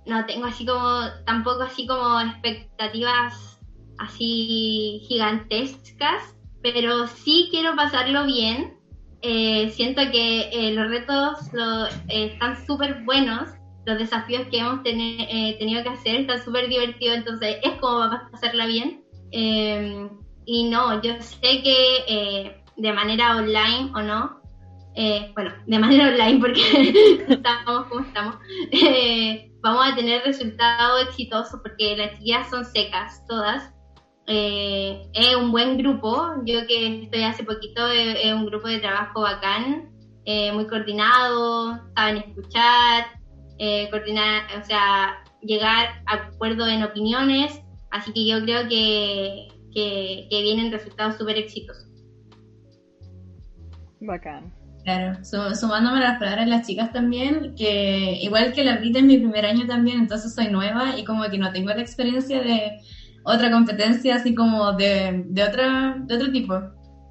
[0.06, 3.60] no tengo así como, tampoco así como expectativas
[4.00, 6.37] así gigantescas,
[6.74, 8.78] pero sí quiero pasarlo bien.
[9.22, 11.40] Eh, siento que eh, los retos
[12.08, 13.50] eh, están súper buenos,
[13.86, 18.30] los desafíos que hemos teni- tenido que hacer están súper divertidos, entonces es como para
[18.32, 19.04] pasarla bien.
[19.32, 20.08] Eh,
[20.46, 24.42] y no, yo sé que de manera online o no,
[25.34, 28.36] bueno, de manera online porque estamos como estamos,
[29.62, 33.74] vamos a tener resultados exitosos porque las chiquillas son secas todas.
[34.30, 38.80] Eh, es un buen grupo, yo que estoy hace poquito, eh, es un grupo de
[38.80, 39.90] trabajo bacán,
[40.26, 43.06] eh, muy coordinado, saben escuchar,
[43.58, 50.28] eh, coordinar, o sea, llegar a acuerdo en opiniones, así que yo creo que, que,
[50.30, 51.86] que vienen resultados súper exitosos.
[54.02, 54.52] Bacán.
[54.84, 59.00] Claro, Su- sumándome a las palabras de las chicas también, que igual que la Brita
[59.00, 62.42] es mi primer año también, entonces soy nueva y como que no tengo la experiencia
[62.42, 62.80] de
[63.28, 66.62] otra competencia así como de, de otra, de otro tipo.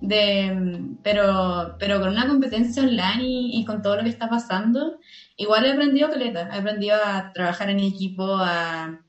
[0.00, 4.98] De, pero, pero con una competencia online y, y con todo lo que está pasando,
[5.36, 9.00] igual he aprendido caleta, he aprendido a trabajar en equipo, a,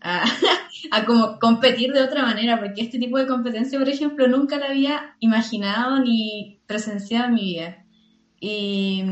[0.00, 0.24] a,
[0.90, 4.66] a como competir de otra manera, porque este tipo de competencia, por ejemplo, nunca la
[4.66, 7.84] había imaginado ni presenciado en mi vida.
[8.40, 9.02] Y,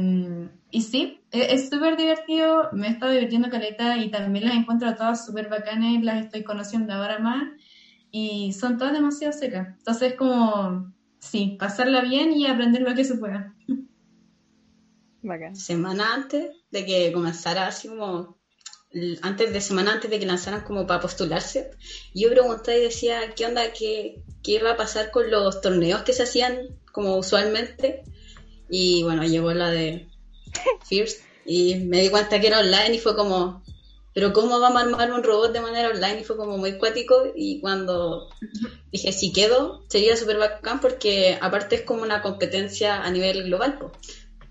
[0.74, 4.88] y sí, e- es súper divertido, me he estado divirtiendo caleta y también las encuentro
[4.88, 7.44] a todas súper bacanas, las estoy conociendo ahora más
[8.10, 9.68] y son todas demasiado secas.
[9.78, 13.54] Entonces como, sí, pasarla bien y aprender lo que se pueda.
[15.22, 15.54] Bacán.
[15.54, 18.36] Semana antes de que comenzara, así como
[19.22, 21.70] antes de semana antes de que lanzaran como para postularse,
[22.16, 23.72] yo pregunté y decía, ¿qué onda?
[23.72, 28.02] ¿Qué, qué iba a pasar con los torneos que se hacían como usualmente?
[28.68, 30.08] Y bueno, llegó la de
[30.88, 33.62] First y me di cuenta que era online y fue como,
[34.12, 36.20] pero ¿cómo vamos a armar un robot de manera online?
[36.20, 38.28] Y fue como muy cuático y cuando
[38.90, 43.78] dije, si quedo, sería súper bacán porque aparte es como una competencia a nivel global.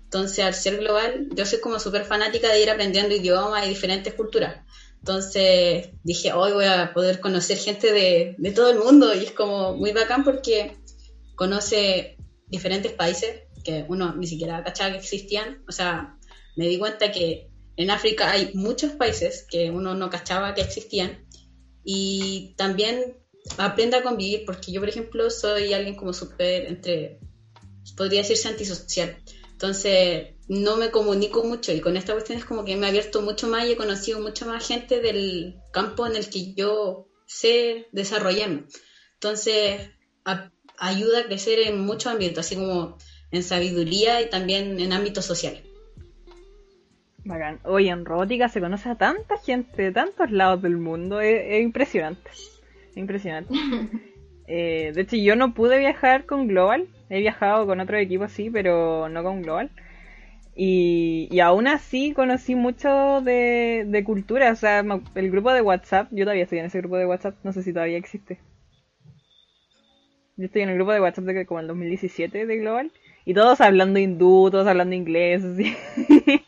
[0.04, 4.14] Entonces, al ser global, yo soy como súper fanática de ir aprendiendo idiomas y diferentes
[4.14, 4.64] culturas.
[5.00, 9.32] Entonces dije, hoy voy a poder conocer gente de, de todo el mundo y es
[9.32, 10.78] como muy bacán porque
[11.34, 15.64] conoce diferentes países que uno ni siquiera cachaba que existían.
[15.68, 16.16] O sea,
[16.56, 21.26] me di cuenta que en África hay muchos países que uno no cachaba que existían
[21.84, 23.16] y también
[23.58, 27.18] aprende a convivir porque yo, por ejemplo, soy alguien como súper entre,
[27.96, 29.16] podría decirse antisocial.
[29.52, 33.22] Entonces, no me comunico mucho y con esta cuestión es como que me he abierto
[33.22, 37.86] mucho más y he conocido mucha más gente del campo en el que yo sé
[37.92, 38.64] desarrollarme.
[39.14, 39.80] Entonces,
[40.24, 42.98] a- ayuda a crecer en muchos ámbitos, así como
[43.36, 45.62] en sabiduría y también en ámbitos sociales.
[47.24, 47.58] Bacán.
[47.64, 51.20] Oye, en robótica se conoce a tanta gente de tantos lados del mundo.
[51.20, 52.30] Es, es impresionante.
[52.90, 53.54] Es impresionante.
[54.46, 56.86] Eh, de hecho, yo no pude viajar con Global.
[57.08, 59.70] He viajado con otro equipo, sí, pero no con Global.
[60.54, 64.52] Y, y aún así conocí mucho de, de cultura.
[64.52, 67.54] O sea, el grupo de WhatsApp, yo todavía estoy en ese grupo de WhatsApp, no
[67.54, 68.38] sé si todavía existe.
[70.36, 72.92] Yo estoy en el grupo de WhatsApp de como el 2017 de Global.
[73.26, 75.74] Y todos hablando hindú, todos hablando inglés, así.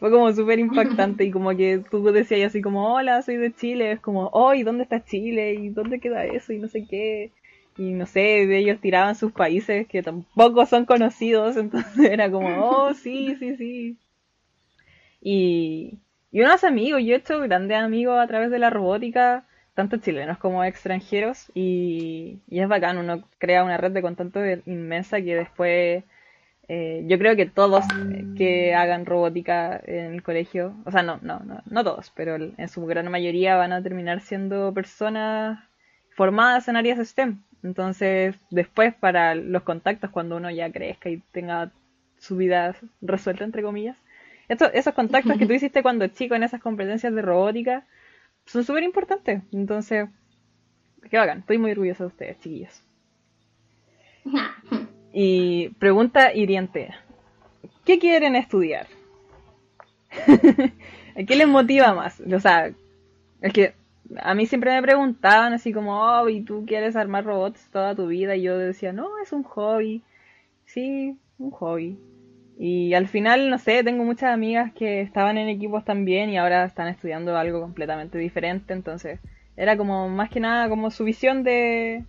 [0.00, 3.92] Fue como súper impactante y como que tú decías así como, hola, soy de Chile.
[3.92, 5.54] Es como, oh, ¿y dónde está Chile?
[5.54, 6.52] ¿Y dónde queda eso?
[6.52, 7.30] Y no sé qué.
[7.76, 11.56] Y no sé, ellos tiraban sus países que tampoco son conocidos.
[11.58, 13.98] Entonces era como, oh, sí, sí, sí.
[15.20, 15.98] Y,
[16.32, 20.38] y unos amigos, yo he hecho grandes amigos a través de la robótica, tanto chilenos
[20.38, 26.04] como extranjeros, y, y es bacán, uno crea una red de contacto inmensa que después
[26.68, 27.84] eh, yo creo que todos
[28.36, 32.68] que hagan robótica en el colegio, o sea, no, no, no, no todos, pero en
[32.68, 35.62] su gran mayoría van a terminar siendo personas
[36.16, 37.42] formadas en áreas STEM.
[37.62, 41.70] Entonces, después para los contactos, cuando uno ya crezca y tenga
[42.18, 43.96] su vida resuelta, entre comillas,
[44.48, 47.84] estos, esos contactos que tú hiciste cuando chico en esas competencias de robótica
[48.46, 49.42] son súper importantes.
[49.52, 50.08] Entonces,
[51.10, 51.40] qué bacán.
[51.40, 52.82] Estoy muy orgullosa de ustedes, chiquillos.
[55.16, 56.90] Y pregunta hiriente.
[57.84, 58.88] ¿Qué quieren estudiar?
[61.26, 62.20] ¿Qué les motiva más?
[62.20, 62.72] O sea,
[63.40, 63.74] es que
[64.16, 68.08] a mí siempre me preguntaban así como, oh, ¿y tú quieres armar robots toda tu
[68.08, 68.34] vida?
[68.34, 70.02] Y yo decía, no, es un hobby.
[70.64, 71.96] Sí, un hobby.
[72.58, 76.64] Y al final, no sé, tengo muchas amigas que estaban en equipos también y ahora
[76.64, 78.72] están estudiando algo completamente diferente.
[78.72, 79.20] Entonces,
[79.56, 82.04] era como más que nada como su visión de,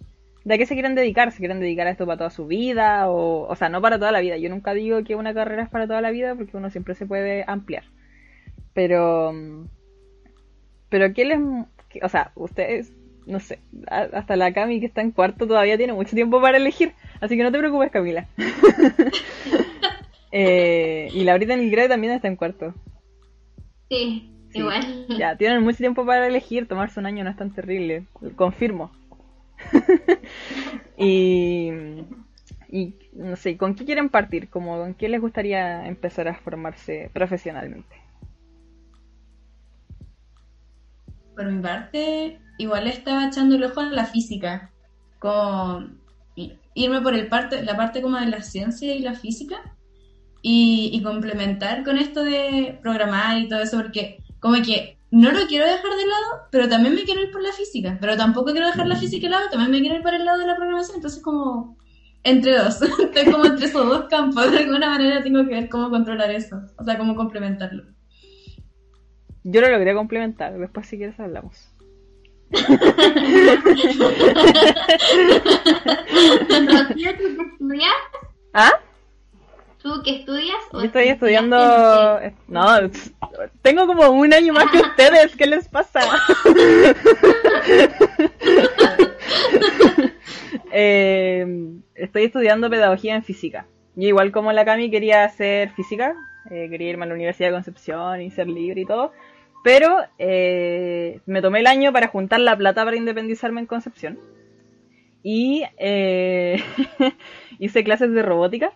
[0.46, 1.32] de a qué se quieren dedicar.
[1.34, 4.14] Se quieren dedicar a esto para toda su vida o, o sea, no para toda
[4.14, 4.38] la vida.
[4.38, 7.06] Yo nunca digo que una carrera es para toda la vida porque uno siempre se
[7.06, 7.84] puede ampliar.
[8.74, 9.34] Pero,
[10.90, 11.40] pero ¿qué les,
[11.90, 12.94] qué- o sea, ustedes,
[13.26, 16.94] no sé, hasta la Cami que está en cuarto todavía tiene mucho tiempo para elegir.
[17.22, 18.28] Así que no te preocupes, Camila.
[20.32, 22.74] Eh, y la Brita Nilgre también está en cuarto.
[23.90, 24.60] Sí, Sí.
[24.60, 25.06] igual.
[25.18, 28.92] Ya, tienen mucho tiempo para elegir, tomarse un año no es tan terrible, confirmo.
[30.98, 31.72] y,
[33.14, 34.50] no sé, ¿con qué quieren partir?
[34.50, 37.96] Como, ¿Con qué les gustaría empezar a formarse profesionalmente?
[41.36, 44.72] Por mi parte, igual estaba echando el ojo a la física,
[45.20, 46.00] con
[46.74, 49.76] irme por el parte, la parte como de la ciencia y la física
[50.42, 55.46] y, y complementar con esto de programar y todo eso, porque como que no lo
[55.48, 57.98] quiero dejar de lado, pero también me quiero ir por la física.
[58.02, 60.40] Pero tampoco quiero dejar la física de lado, también me quiero ir por el lado
[60.40, 60.98] de la programación.
[60.98, 61.78] Entonces, como
[62.24, 62.82] entre dos.
[62.82, 64.52] Estoy como entre esos dos campos.
[64.52, 66.62] De alguna manera tengo que ver cómo controlar eso.
[66.78, 67.84] O sea, cómo complementarlo.
[69.44, 70.58] Yo lo logré complementar.
[70.58, 71.70] Después, si quieres, hablamos.
[78.54, 78.72] ¿Ah?
[79.86, 80.58] ¿Tú qué estudias?
[80.72, 81.58] ¿O Yo estoy estudiando.
[82.48, 82.66] No,
[83.62, 85.36] tengo como un año más que ustedes.
[85.36, 86.00] ¿Qué les pasa?
[90.78, 91.46] Eh,
[91.94, 93.66] estoy estudiando pedagogía en física.
[93.96, 96.14] Yo, igual como la Cami, quería hacer física.
[96.52, 99.14] eh, quería irme a la Universidad de Concepción y ser libre y todo.
[99.64, 104.20] Pero eh, me tomé el año para juntar la plata para independizarme en Concepción.
[105.24, 106.62] Y eh,
[107.60, 108.74] hice clases de robótica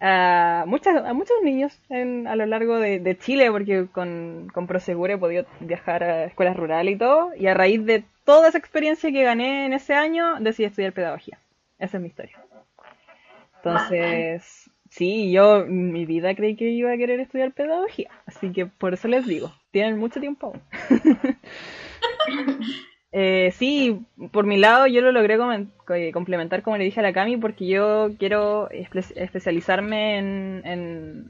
[0.00, 4.66] a, muchas, a muchos niños en- a lo largo de, de Chile, porque con, con
[4.66, 8.58] Prosegur he podido viajar a escuelas rurales y todo, y a raíz de toda esa
[8.58, 11.38] experiencia que gané en ese año, decidí estudiar pedagogía.
[11.78, 12.36] Esa es mi historia.
[13.56, 18.66] Entonces, sí, yo en mi vida creí que iba a querer estudiar pedagogía, así que
[18.66, 20.62] por eso les digo, tienen mucho tiempo aún.
[23.18, 25.38] Eh, sí, por mi lado yo lo logré
[26.12, 31.24] complementar como le dije a la Cami porque yo quiero espe- especializarme en, en,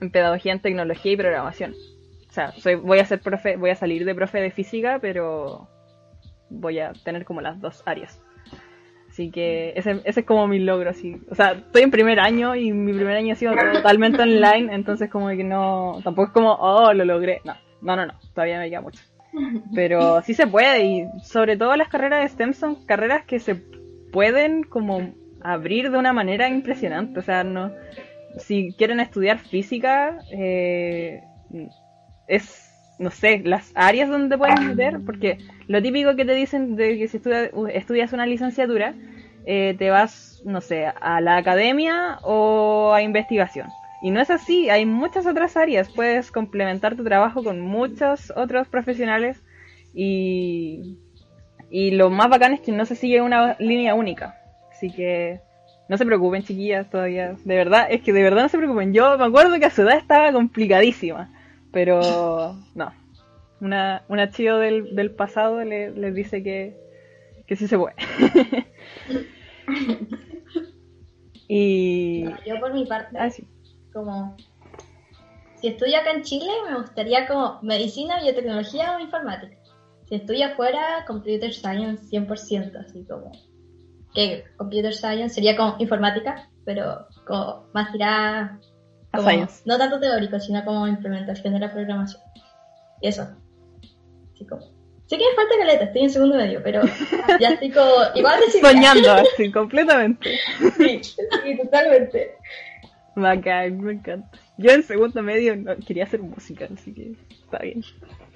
[0.00, 1.74] en pedagogía en tecnología y programación.
[2.28, 5.68] O sea, soy, voy a ser profe, voy a salir de profe de física, pero
[6.50, 8.20] voy a tener como las dos áreas.
[9.08, 11.20] Así que ese, ese es como mi logro, así.
[11.30, 15.08] O sea, estoy en primer año y mi primer año ha sido totalmente online, entonces
[15.08, 17.42] como que no, tampoco es como, oh, lo logré.
[17.44, 19.04] No, no, no, no, todavía me queda mucho.
[19.74, 23.54] Pero sí se puede y sobre todo las carreras de STEM son carreras que se
[24.12, 27.18] pueden como abrir de una manera impresionante.
[27.18, 27.72] O sea, no,
[28.36, 31.24] si quieren estudiar física, eh,
[32.26, 36.98] es, no sé, las áreas donde pueden meter, porque lo típico que te dicen de
[36.98, 38.94] que si estudia- estudias una licenciatura,
[39.46, 43.68] eh, te vas, no sé, a la academia o a investigación.
[44.02, 48.66] Y no es así, hay muchas otras áreas, puedes complementar tu trabajo con muchos otros
[48.66, 49.40] profesionales
[49.94, 50.96] y,
[51.70, 54.34] y lo más bacán es que no se sigue una línea única.
[54.72, 55.40] Así que
[55.88, 57.36] no se preocupen, chiquillas, todavía.
[57.44, 58.92] De verdad, es que de verdad no se preocupen.
[58.92, 61.30] Yo me acuerdo que a su edad estaba complicadísima,
[61.70, 62.92] pero no.
[63.60, 66.74] Una, un archivo del, del pasado le- les dice que,
[67.46, 67.94] que sí se puede.
[71.48, 72.24] y...
[72.46, 73.46] Yo por mi parte, Ah, sí.
[73.92, 74.36] Como
[75.62, 79.56] si estudio acá en Chile, me gustaría como medicina, biotecnología o informática.
[80.08, 83.30] Si estudio afuera, computer science 100%, así como
[84.12, 88.58] que computer science sería como informática, pero como más tirada
[89.12, 89.62] A como, science.
[89.64, 92.22] no tanto teórico, sino como implementación de la programación.
[93.00, 93.28] Y eso.
[94.34, 94.62] Así como.
[95.06, 96.82] Sé que me falta caleta, estoy en segundo medio, pero
[97.40, 100.38] ya estoy como igual de Soñando así, completamente.
[100.76, 102.36] Sí, sí, totalmente.
[103.14, 104.30] Bacán, me encanta.
[104.56, 107.12] Yo en segundo medio no, quería hacer música, así que
[107.44, 107.84] está bien.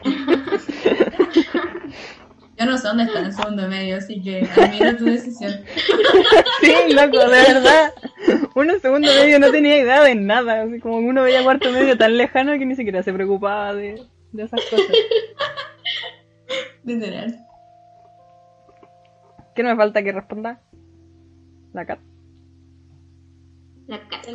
[2.59, 5.53] Yo no sé dónde está en segundo medio, así que admiro tu decisión.
[6.61, 7.93] Sí, loco, de verdad.
[8.55, 11.99] Uno en segundo medio no tenía idea de nada, así como uno veía cuarto medio
[11.99, 14.03] tan lejano que ni siquiera se preocupaba de,
[14.33, 14.87] de esas cosas.
[16.85, 17.45] Literal.
[19.55, 20.62] ¿Qué no me falta que responda?
[21.74, 22.01] La Cat.
[23.87, 24.32] La cara.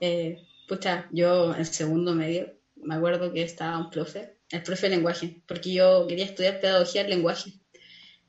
[0.00, 4.96] Eh, pucha, yo en segundo medio me acuerdo que estaba un profe, el profe de
[4.96, 7.52] lenguaje, porque yo quería estudiar pedagogía del lenguaje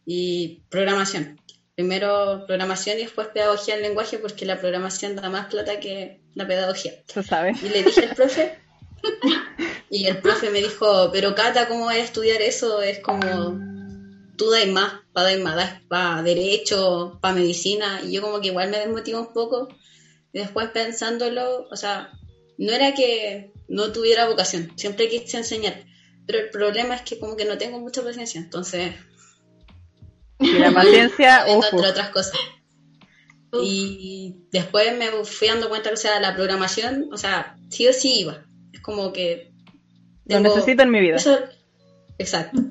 [0.05, 1.39] y programación.
[1.75, 6.47] Primero programación y después pedagogía del lenguaje porque la programación da más plata que la
[6.47, 6.93] pedagogía.
[7.05, 7.53] Se sabe.
[7.61, 8.59] Y le dije al profe,
[9.89, 12.81] y el profe me dijo, pero Cata, ¿cómo vas a estudiar eso?
[12.81, 13.59] Es como,
[14.35, 14.93] tú dais más,
[15.23, 19.67] dar más, para derecho, para medicina, y yo como que igual me desmotivo un poco,
[20.33, 22.11] y después pensándolo, o sea,
[22.57, 25.83] no era que no tuviera vocación, siempre quise enseñar,
[26.25, 28.93] pero el problema es que como que no tengo mucha paciencia, entonces,
[30.39, 32.33] Y la paciencia, entre otras cosas.
[33.61, 37.93] Y después me fui dando cuenta que, o sea, la programación, o sea, sí o
[37.93, 38.45] sí iba.
[38.71, 39.51] Es como que...
[40.25, 41.15] Lo tengo- necesito en mi vida.
[41.15, 41.39] Eso-
[42.19, 42.61] Exacto.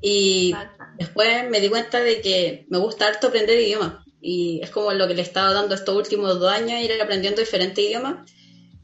[0.00, 0.54] Y
[0.98, 4.04] después me di cuenta de que me gusta harto aprender idiomas.
[4.20, 7.40] Y es como lo que le he estado dando estos últimos dos años, ir aprendiendo
[7.40, 8.30] diferentes idiomas.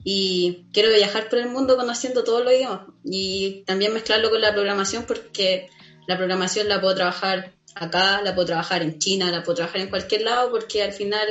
[0.05, 2.83] Y quiero viajar por el mundo conociendo todos los idiomas.
[3.05, 5.69] Y también mezclarlo con la programación porque
[6.07, 9.89] la programación la puedo trabajar acá, la puedo trabajar en China, la puedo trabajar en
[9.89, 11.29] cualquier lado porque al final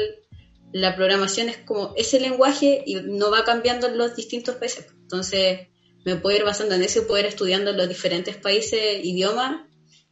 [0.72, 4.88] la programación es como ese lenguaje y no va cambiando en los distintos países.
[5.02, 5.68] Entonces,
[6.06, 9.69] me puedo ir basando en eso y poder estudiando en los diferentes países, idiomas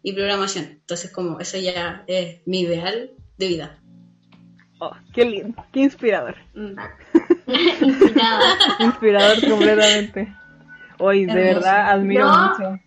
[0.07, 0.63] y programación.
[0.71, 3.77] Entonces, como eso ya es mi ideal de vida.
[4.79, 6.37] Oh, qué lindo, qué inspirador.
[7.45, 8.39] Inspirada.
[8.79, 10.33] Inspirador completamente.
[10.97, 12.79] Hoy, de verdad, admiro mucho.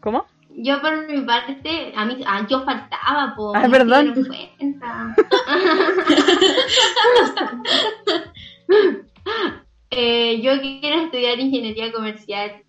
[0.00, 0.26] ¿Cómo?
[0.50, 3.56] Yo por mi parte, a mí, ah, yo faltaba, po.
[3.56, 4.14] Ah, perdón.
[9.92, 12.62] Eh, yo quiero estudiar ingeniería comercial.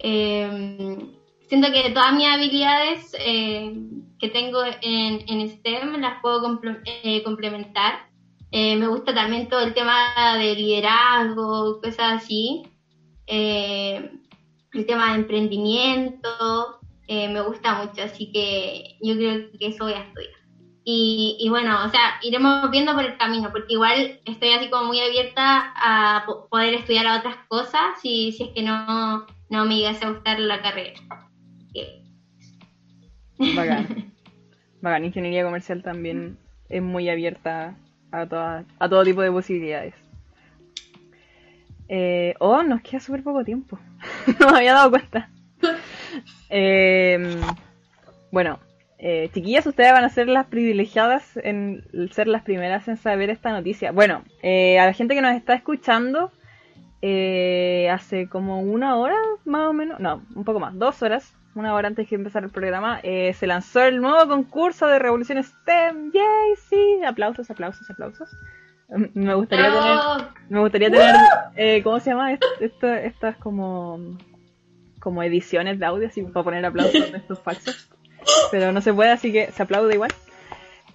[0.00, 0.98] Eh,
[1.48, 3.74] siento que todas mis habilidades eh,
[4.18, 8.08] que tengo en, en STEM las puedo eh, complementar.
[8.50, 12.62] Eh, me gusta también todo el tema de liderazgo, cosas así.
[13.26, 16.78] El tema de emprendimiento,
[17.08, 20.30] me gusta mucho, así que yo creo que eso voy a estudiar.
[20.86, 24.84] Y, y bueno, o sea, iremos viendo por el camino, porque igual estoy así como
[24.84, 29.64] muy abierta a po- poder estudiar a otras cosas si, si es que no, no
[29.64, 31.00] me llegase a gustar la carrera.
[33.56, 34.12] Bacán.
[34.80, 36.36] Bacán, ingeniería comercial también
[36.68, 37.76] es muy abierta
[38.10, 39.94] a, toda- a todo tipo de posibilidades.
[41.88, 43.78] Eh, oh, nos queda súper poco tiempo.
[44.40, 45.30] no me había dado cuenta.
[46.50, 47.36] Eh,
[48.30, 48.58] bueno,
[48.98, 53.50] eh, chiquillas, ustedes van a ser las privilegiadas en ser las primeras en saber esta
[53.52, 53.92] noticia.
[53.92, 56.32] Bueno, eh, a la gente que nos está escuchando,
[57.02, 61.74] eh, hace como una hora más o menos, no, un poco más, dos horas, una
[61.74, 66.12] hora antes de empezar el programa, eh, se lanzó el nuevo concurso de Revolución STEM.
[66.12, 66.56] ¡Yay!
[66.68, 68.28] Sí, aplausos, aplausos, aplausos.
[68.88, 71.14] Mm, Me gustaría tener, me gustaría tener,
[71.56, 72.32] eh, ¿cómo se llama?
[72.32, 73.98] Esto, esto- estas como,
[75.00, 77.88] como ediciones de audio, así para poner aplausos de estos falsos.
[78.50, 80.10] Pero no se puede, así que se aplaude igual.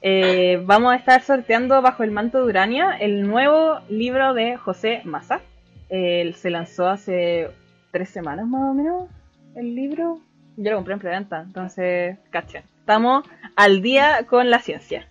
[0.01, 5.01] Eh, vamos a estar sorteando bajo el manto de Urania el nuevo libro de José
[5.03, 5.41] Massa.
[5.89, 7.49] Él se lanzó hace
[7.91, 9.09] tres semanas más o menos
[9.55, 10.19] el libro.
[10.61, 12.63] Yo lo compré en preventa, entonces, cachen.
[12.81, 15.07] Estamos al día con la ciencia.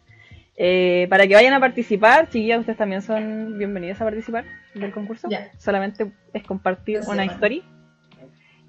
[0.59, 4.45] Eh, para que vayan a participar, chiquillas, ustedes también son bienvenidas a participar
[4.75, 5.27] del concurso.
[5.57, 7.63] Solamente es compartir una historia.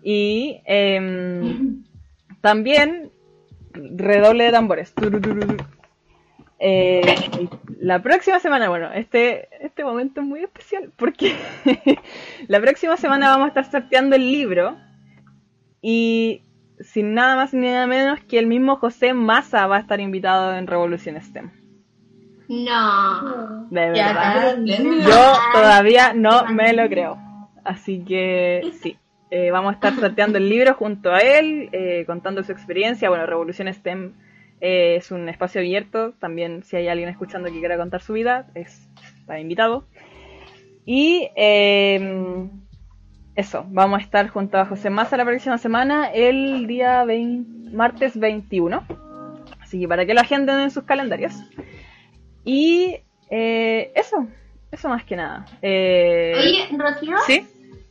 [0.01, 1.83] Y em,
[2.39, 3.11] también
[3.73, 4.93] redoble de tambores.
[6.59, 7.01] Eh,
[7.81, 11.35] la próxima semana, bueno, este, este momento es muy especial porque
[12.47, 14.77] la próxima semana vamos a estar sorteando el libro
[15.81, 16.43] y
[16.81, 20.55] sin nada más ni nada menos que el mismo José Massa va a estar invitado
[20.55, 21.51] en Revolución STEM.
[22.47, 23.67] No.
[23.69, 24.57] De verdad.
[24.65, 27.17] Yo todavía no me lo creo.
[27.63, 28.97] Así que sí,
[29.29, 33.09] eh, vamos a estar sorteando el libro junto a él, eh, contando su experiencia.
[33.09, 34.13] Bueno, Revolución STEM
[34.61, 36.13] eh, es un espacio abierto.
[36.13, 39.85] También si hay alguien escuchando que quiera contar su vida, es, está invitado.
[40.85, 41.29] Y
[43.39, 48.19] eso, vamos a estar junto a José Massa la próxima semana, el día 20 martes
[48.19, 48.83] 21.
[49.61, 51.33] Así que para que lo agenden en sus calendarios.
[52.43, 52.97] Y
[53.29, 54.27] eh, eso,
[54.71, 55.45] eso más que nada.
[55.61, 57.47] Eh, Oye, Rocío, ¿Sí?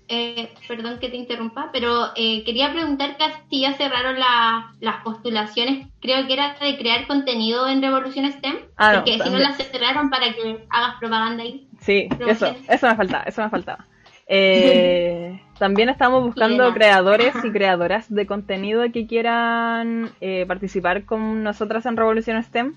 [0.09, 5.03] eh, perdón que te interrumpa, pero eh, quería preguntar que si ya cerraron la- las
[5.03, 9.39] postulaciones, creo que era de crear contenido en Revolución STEM, Ah, no, porque si no
[9.39, 11.69] las cerraron para que hagas propaganda ahí.
[11.81, 12.65] Sí, eso, sí.
[12.69, 13.87] eso me faltaba, eso me faltaba.
[14.29, 21.87] Eh, también estamos buscando creadores y creadoras de contenido que quieran eh, participar con nosotras
[21.87, 22.75] en Revolución STEM.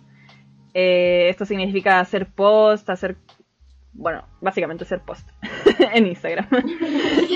[0.73, 3.17] Eh, esto significa hacer post, hacer,
[3.93, 5.27] bueno, básicamente hacer post
[5.93, 6.47] en Instagram.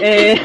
[0.02, 0.40] Eh,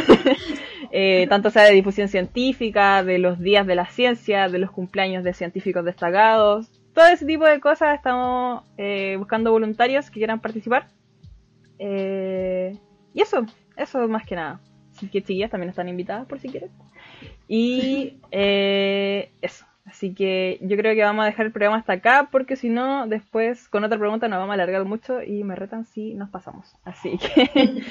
[0.90, 5.22] eh, tanto sea de difusión científica, de los días de la ciencia, de los cumpleaños
[5.22, 10.88] de científicos destacados, todo ese tipo de cosas estamos eh, buscando voluntarios que quieran participar.
[11.78, 12.76] Eh,
[13.14, 13.44] y eso,
[13.76, 14.60] eso más que nada.
[14.90, 16.70] Así que chiquillas también están invitadas por si quieren.
[17.48, 19.64] Y eh, eso.
[19.86, 23.08] Así que yo creo que vamos a dejar el programa hasta acá porque si no,
[23.08, 26.76] después con otra pregunta nos vamos a alargar mucho y me retan si nos pasamos.
[26.84, 27.82] Así que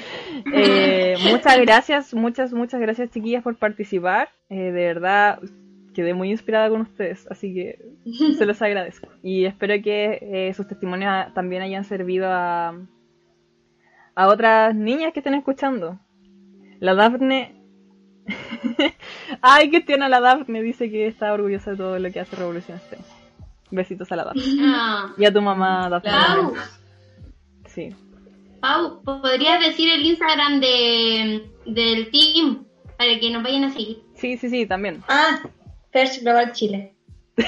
[0.54, 4.30] eh, muchas gracias, muchas, muchas gracias chiquillas por participar.
[4.50, 5.40] Eh, de verdad
[5.94, 7.80] quedé muy inspirada con ustedes, así que
[8.38, 9.10] se los agradezco.
[9.22, 12.80] Y espero que eh, sus testimonios también hayan servido a,
[14.20, 15.98] a otras niñas que estén escuchando.
[16.82, 17.56] La Dafne.
[19.42, 20.62] Ay, que tiene a la Dafne.
[20.62, 23.00] Dice que está orgullosa de todo lo que hace Revolución STEM.
[23.72, 24.44] Besitos a la Dafne.
[24.62, 26.12] Ah, Y a tu mamá, Dafne.
[26.12, 26.54] Pau,
[27.66, 27.96] Sí.
[28.60, 32.66] Pau, ¿podrías decir el Instagram de, del team
[32.98, 34.04] para que nos vayan a seguir?
[34.16, 35.02] Sí, sí, sí, también.
[35.08, 35.40] Ah,
[35.94, 36.94] First Global Chile.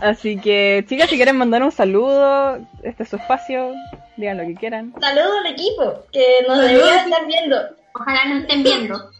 [0.00, 3.72] Así que, chicas, si quieren mandar un saludo, este es su espacio,
[4.16, 4.94] digan lo que quieran.
[5.00, 6.70] Saludos al equipo, que nos Saludos.
[6.84, 7.56] debería estar viendo.
[7.94, 9.10] Ojalá nos estén viendo.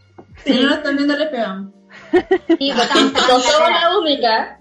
[0.43, 1.73] Si no nos están viendo, les pegamos.
[2.11, 4.59] Sí, porque no somos la única.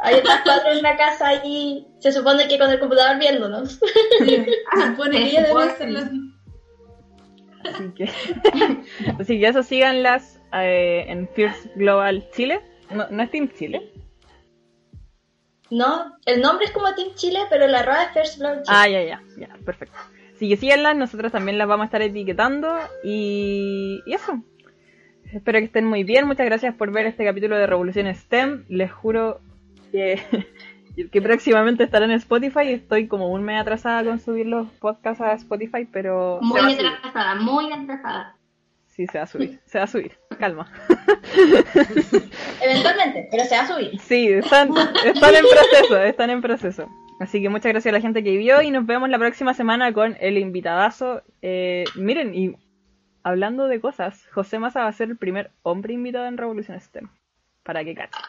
[0.00, 3.78] Hay otras cuatro en la casa y se supone que con el computador viéndonos.
[4.20, 6.20] Sí, se supone que ella debe hacerlo así.
[7.64, 8.04] Así que,
[9.20, 12.60] así que eso síganlas eh, en Fierce Global Chile.
[12.90, 13.92] No, no es Team Chile.
[15.70, 18.66] No, el nombre es como Team Chile, pero la arroba es First Blood Chile.
[18.68, 19.96] Ah, ya, ya, ya, perfecto.
[20.34, 24.42] Así que síganlas, nosotros también las vamos a estar etiquetando y, y eso.
[25.32, 26.26] Espero que estén muy bien.
[26.26, 28.64] Muchas gracias por ver este capítulo de Revolución STEM.
[28.68, 29.40] Les juro
[29.92, 30.22] que,
[31.12, 32.68] que próximamente estará en Spotify.
[32.68, 37.70] Estoy como un mes atrasada con subir los podcasts a Spotify, pero Muy atrasada, muy
[37.72, 38.37] atrasada.
[38.98, 40.18] Sí, se va a subir, se va a subir.
[40.40, 40.68] Calma.
[42.60, 44.00] Eventualmente, pero se va a subir.
[44.00, 44.70] Sí, están,
[45.04, 46.88] están en proceso, están en proceso.
[47.20, 49.92] Así que muchas gracias a la gente que vio y nos vemos la próxima semana
[49.92, 51.22] con el invitadazo.
[51.42, 52.56] Eh, miren, y
[53.22, 57.08] hablando de cosas, José Massa va a ser el primer hombre invitado en Revolución STEM.
[57.62, 58.20] Para que cachen.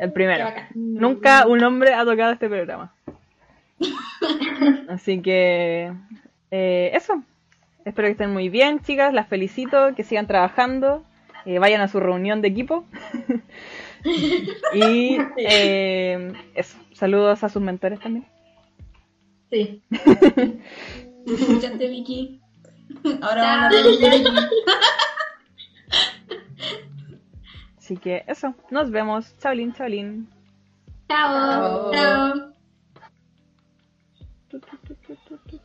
[0.00, 0.46] El primero.
[0.76, 2.94] Nunca un hombre ha tocado este programa.
[4.88, 5.92] Así que
[6.52, 7.20] eh, eso.
[7.88, 9.14] Espero que estén muy bien, chicas.
[9.14, 11.04] Las felicito, que sigan trabajando.
[11.46, 12.84] Eh, vayan a su reunión de equipo.
[14.74, 16.78] y eh, eso.
[16.92, 18.26] Saludos a sus mentores también.
[19.50, 19.82] Sí.
[21.26, 22.42] Escuchaste, Vicky.
[23.22, 24.50] Ahora vamos a la
[27.78, 28.54] Así que eso.
[28.70, 29.34] Nos vemos.
[29.38, 30.28] Chaolín, chaolín.
[31.08, 31.90] Chao.
[31.90, 32.52] Chao.
[34.50, 35.57] Chao.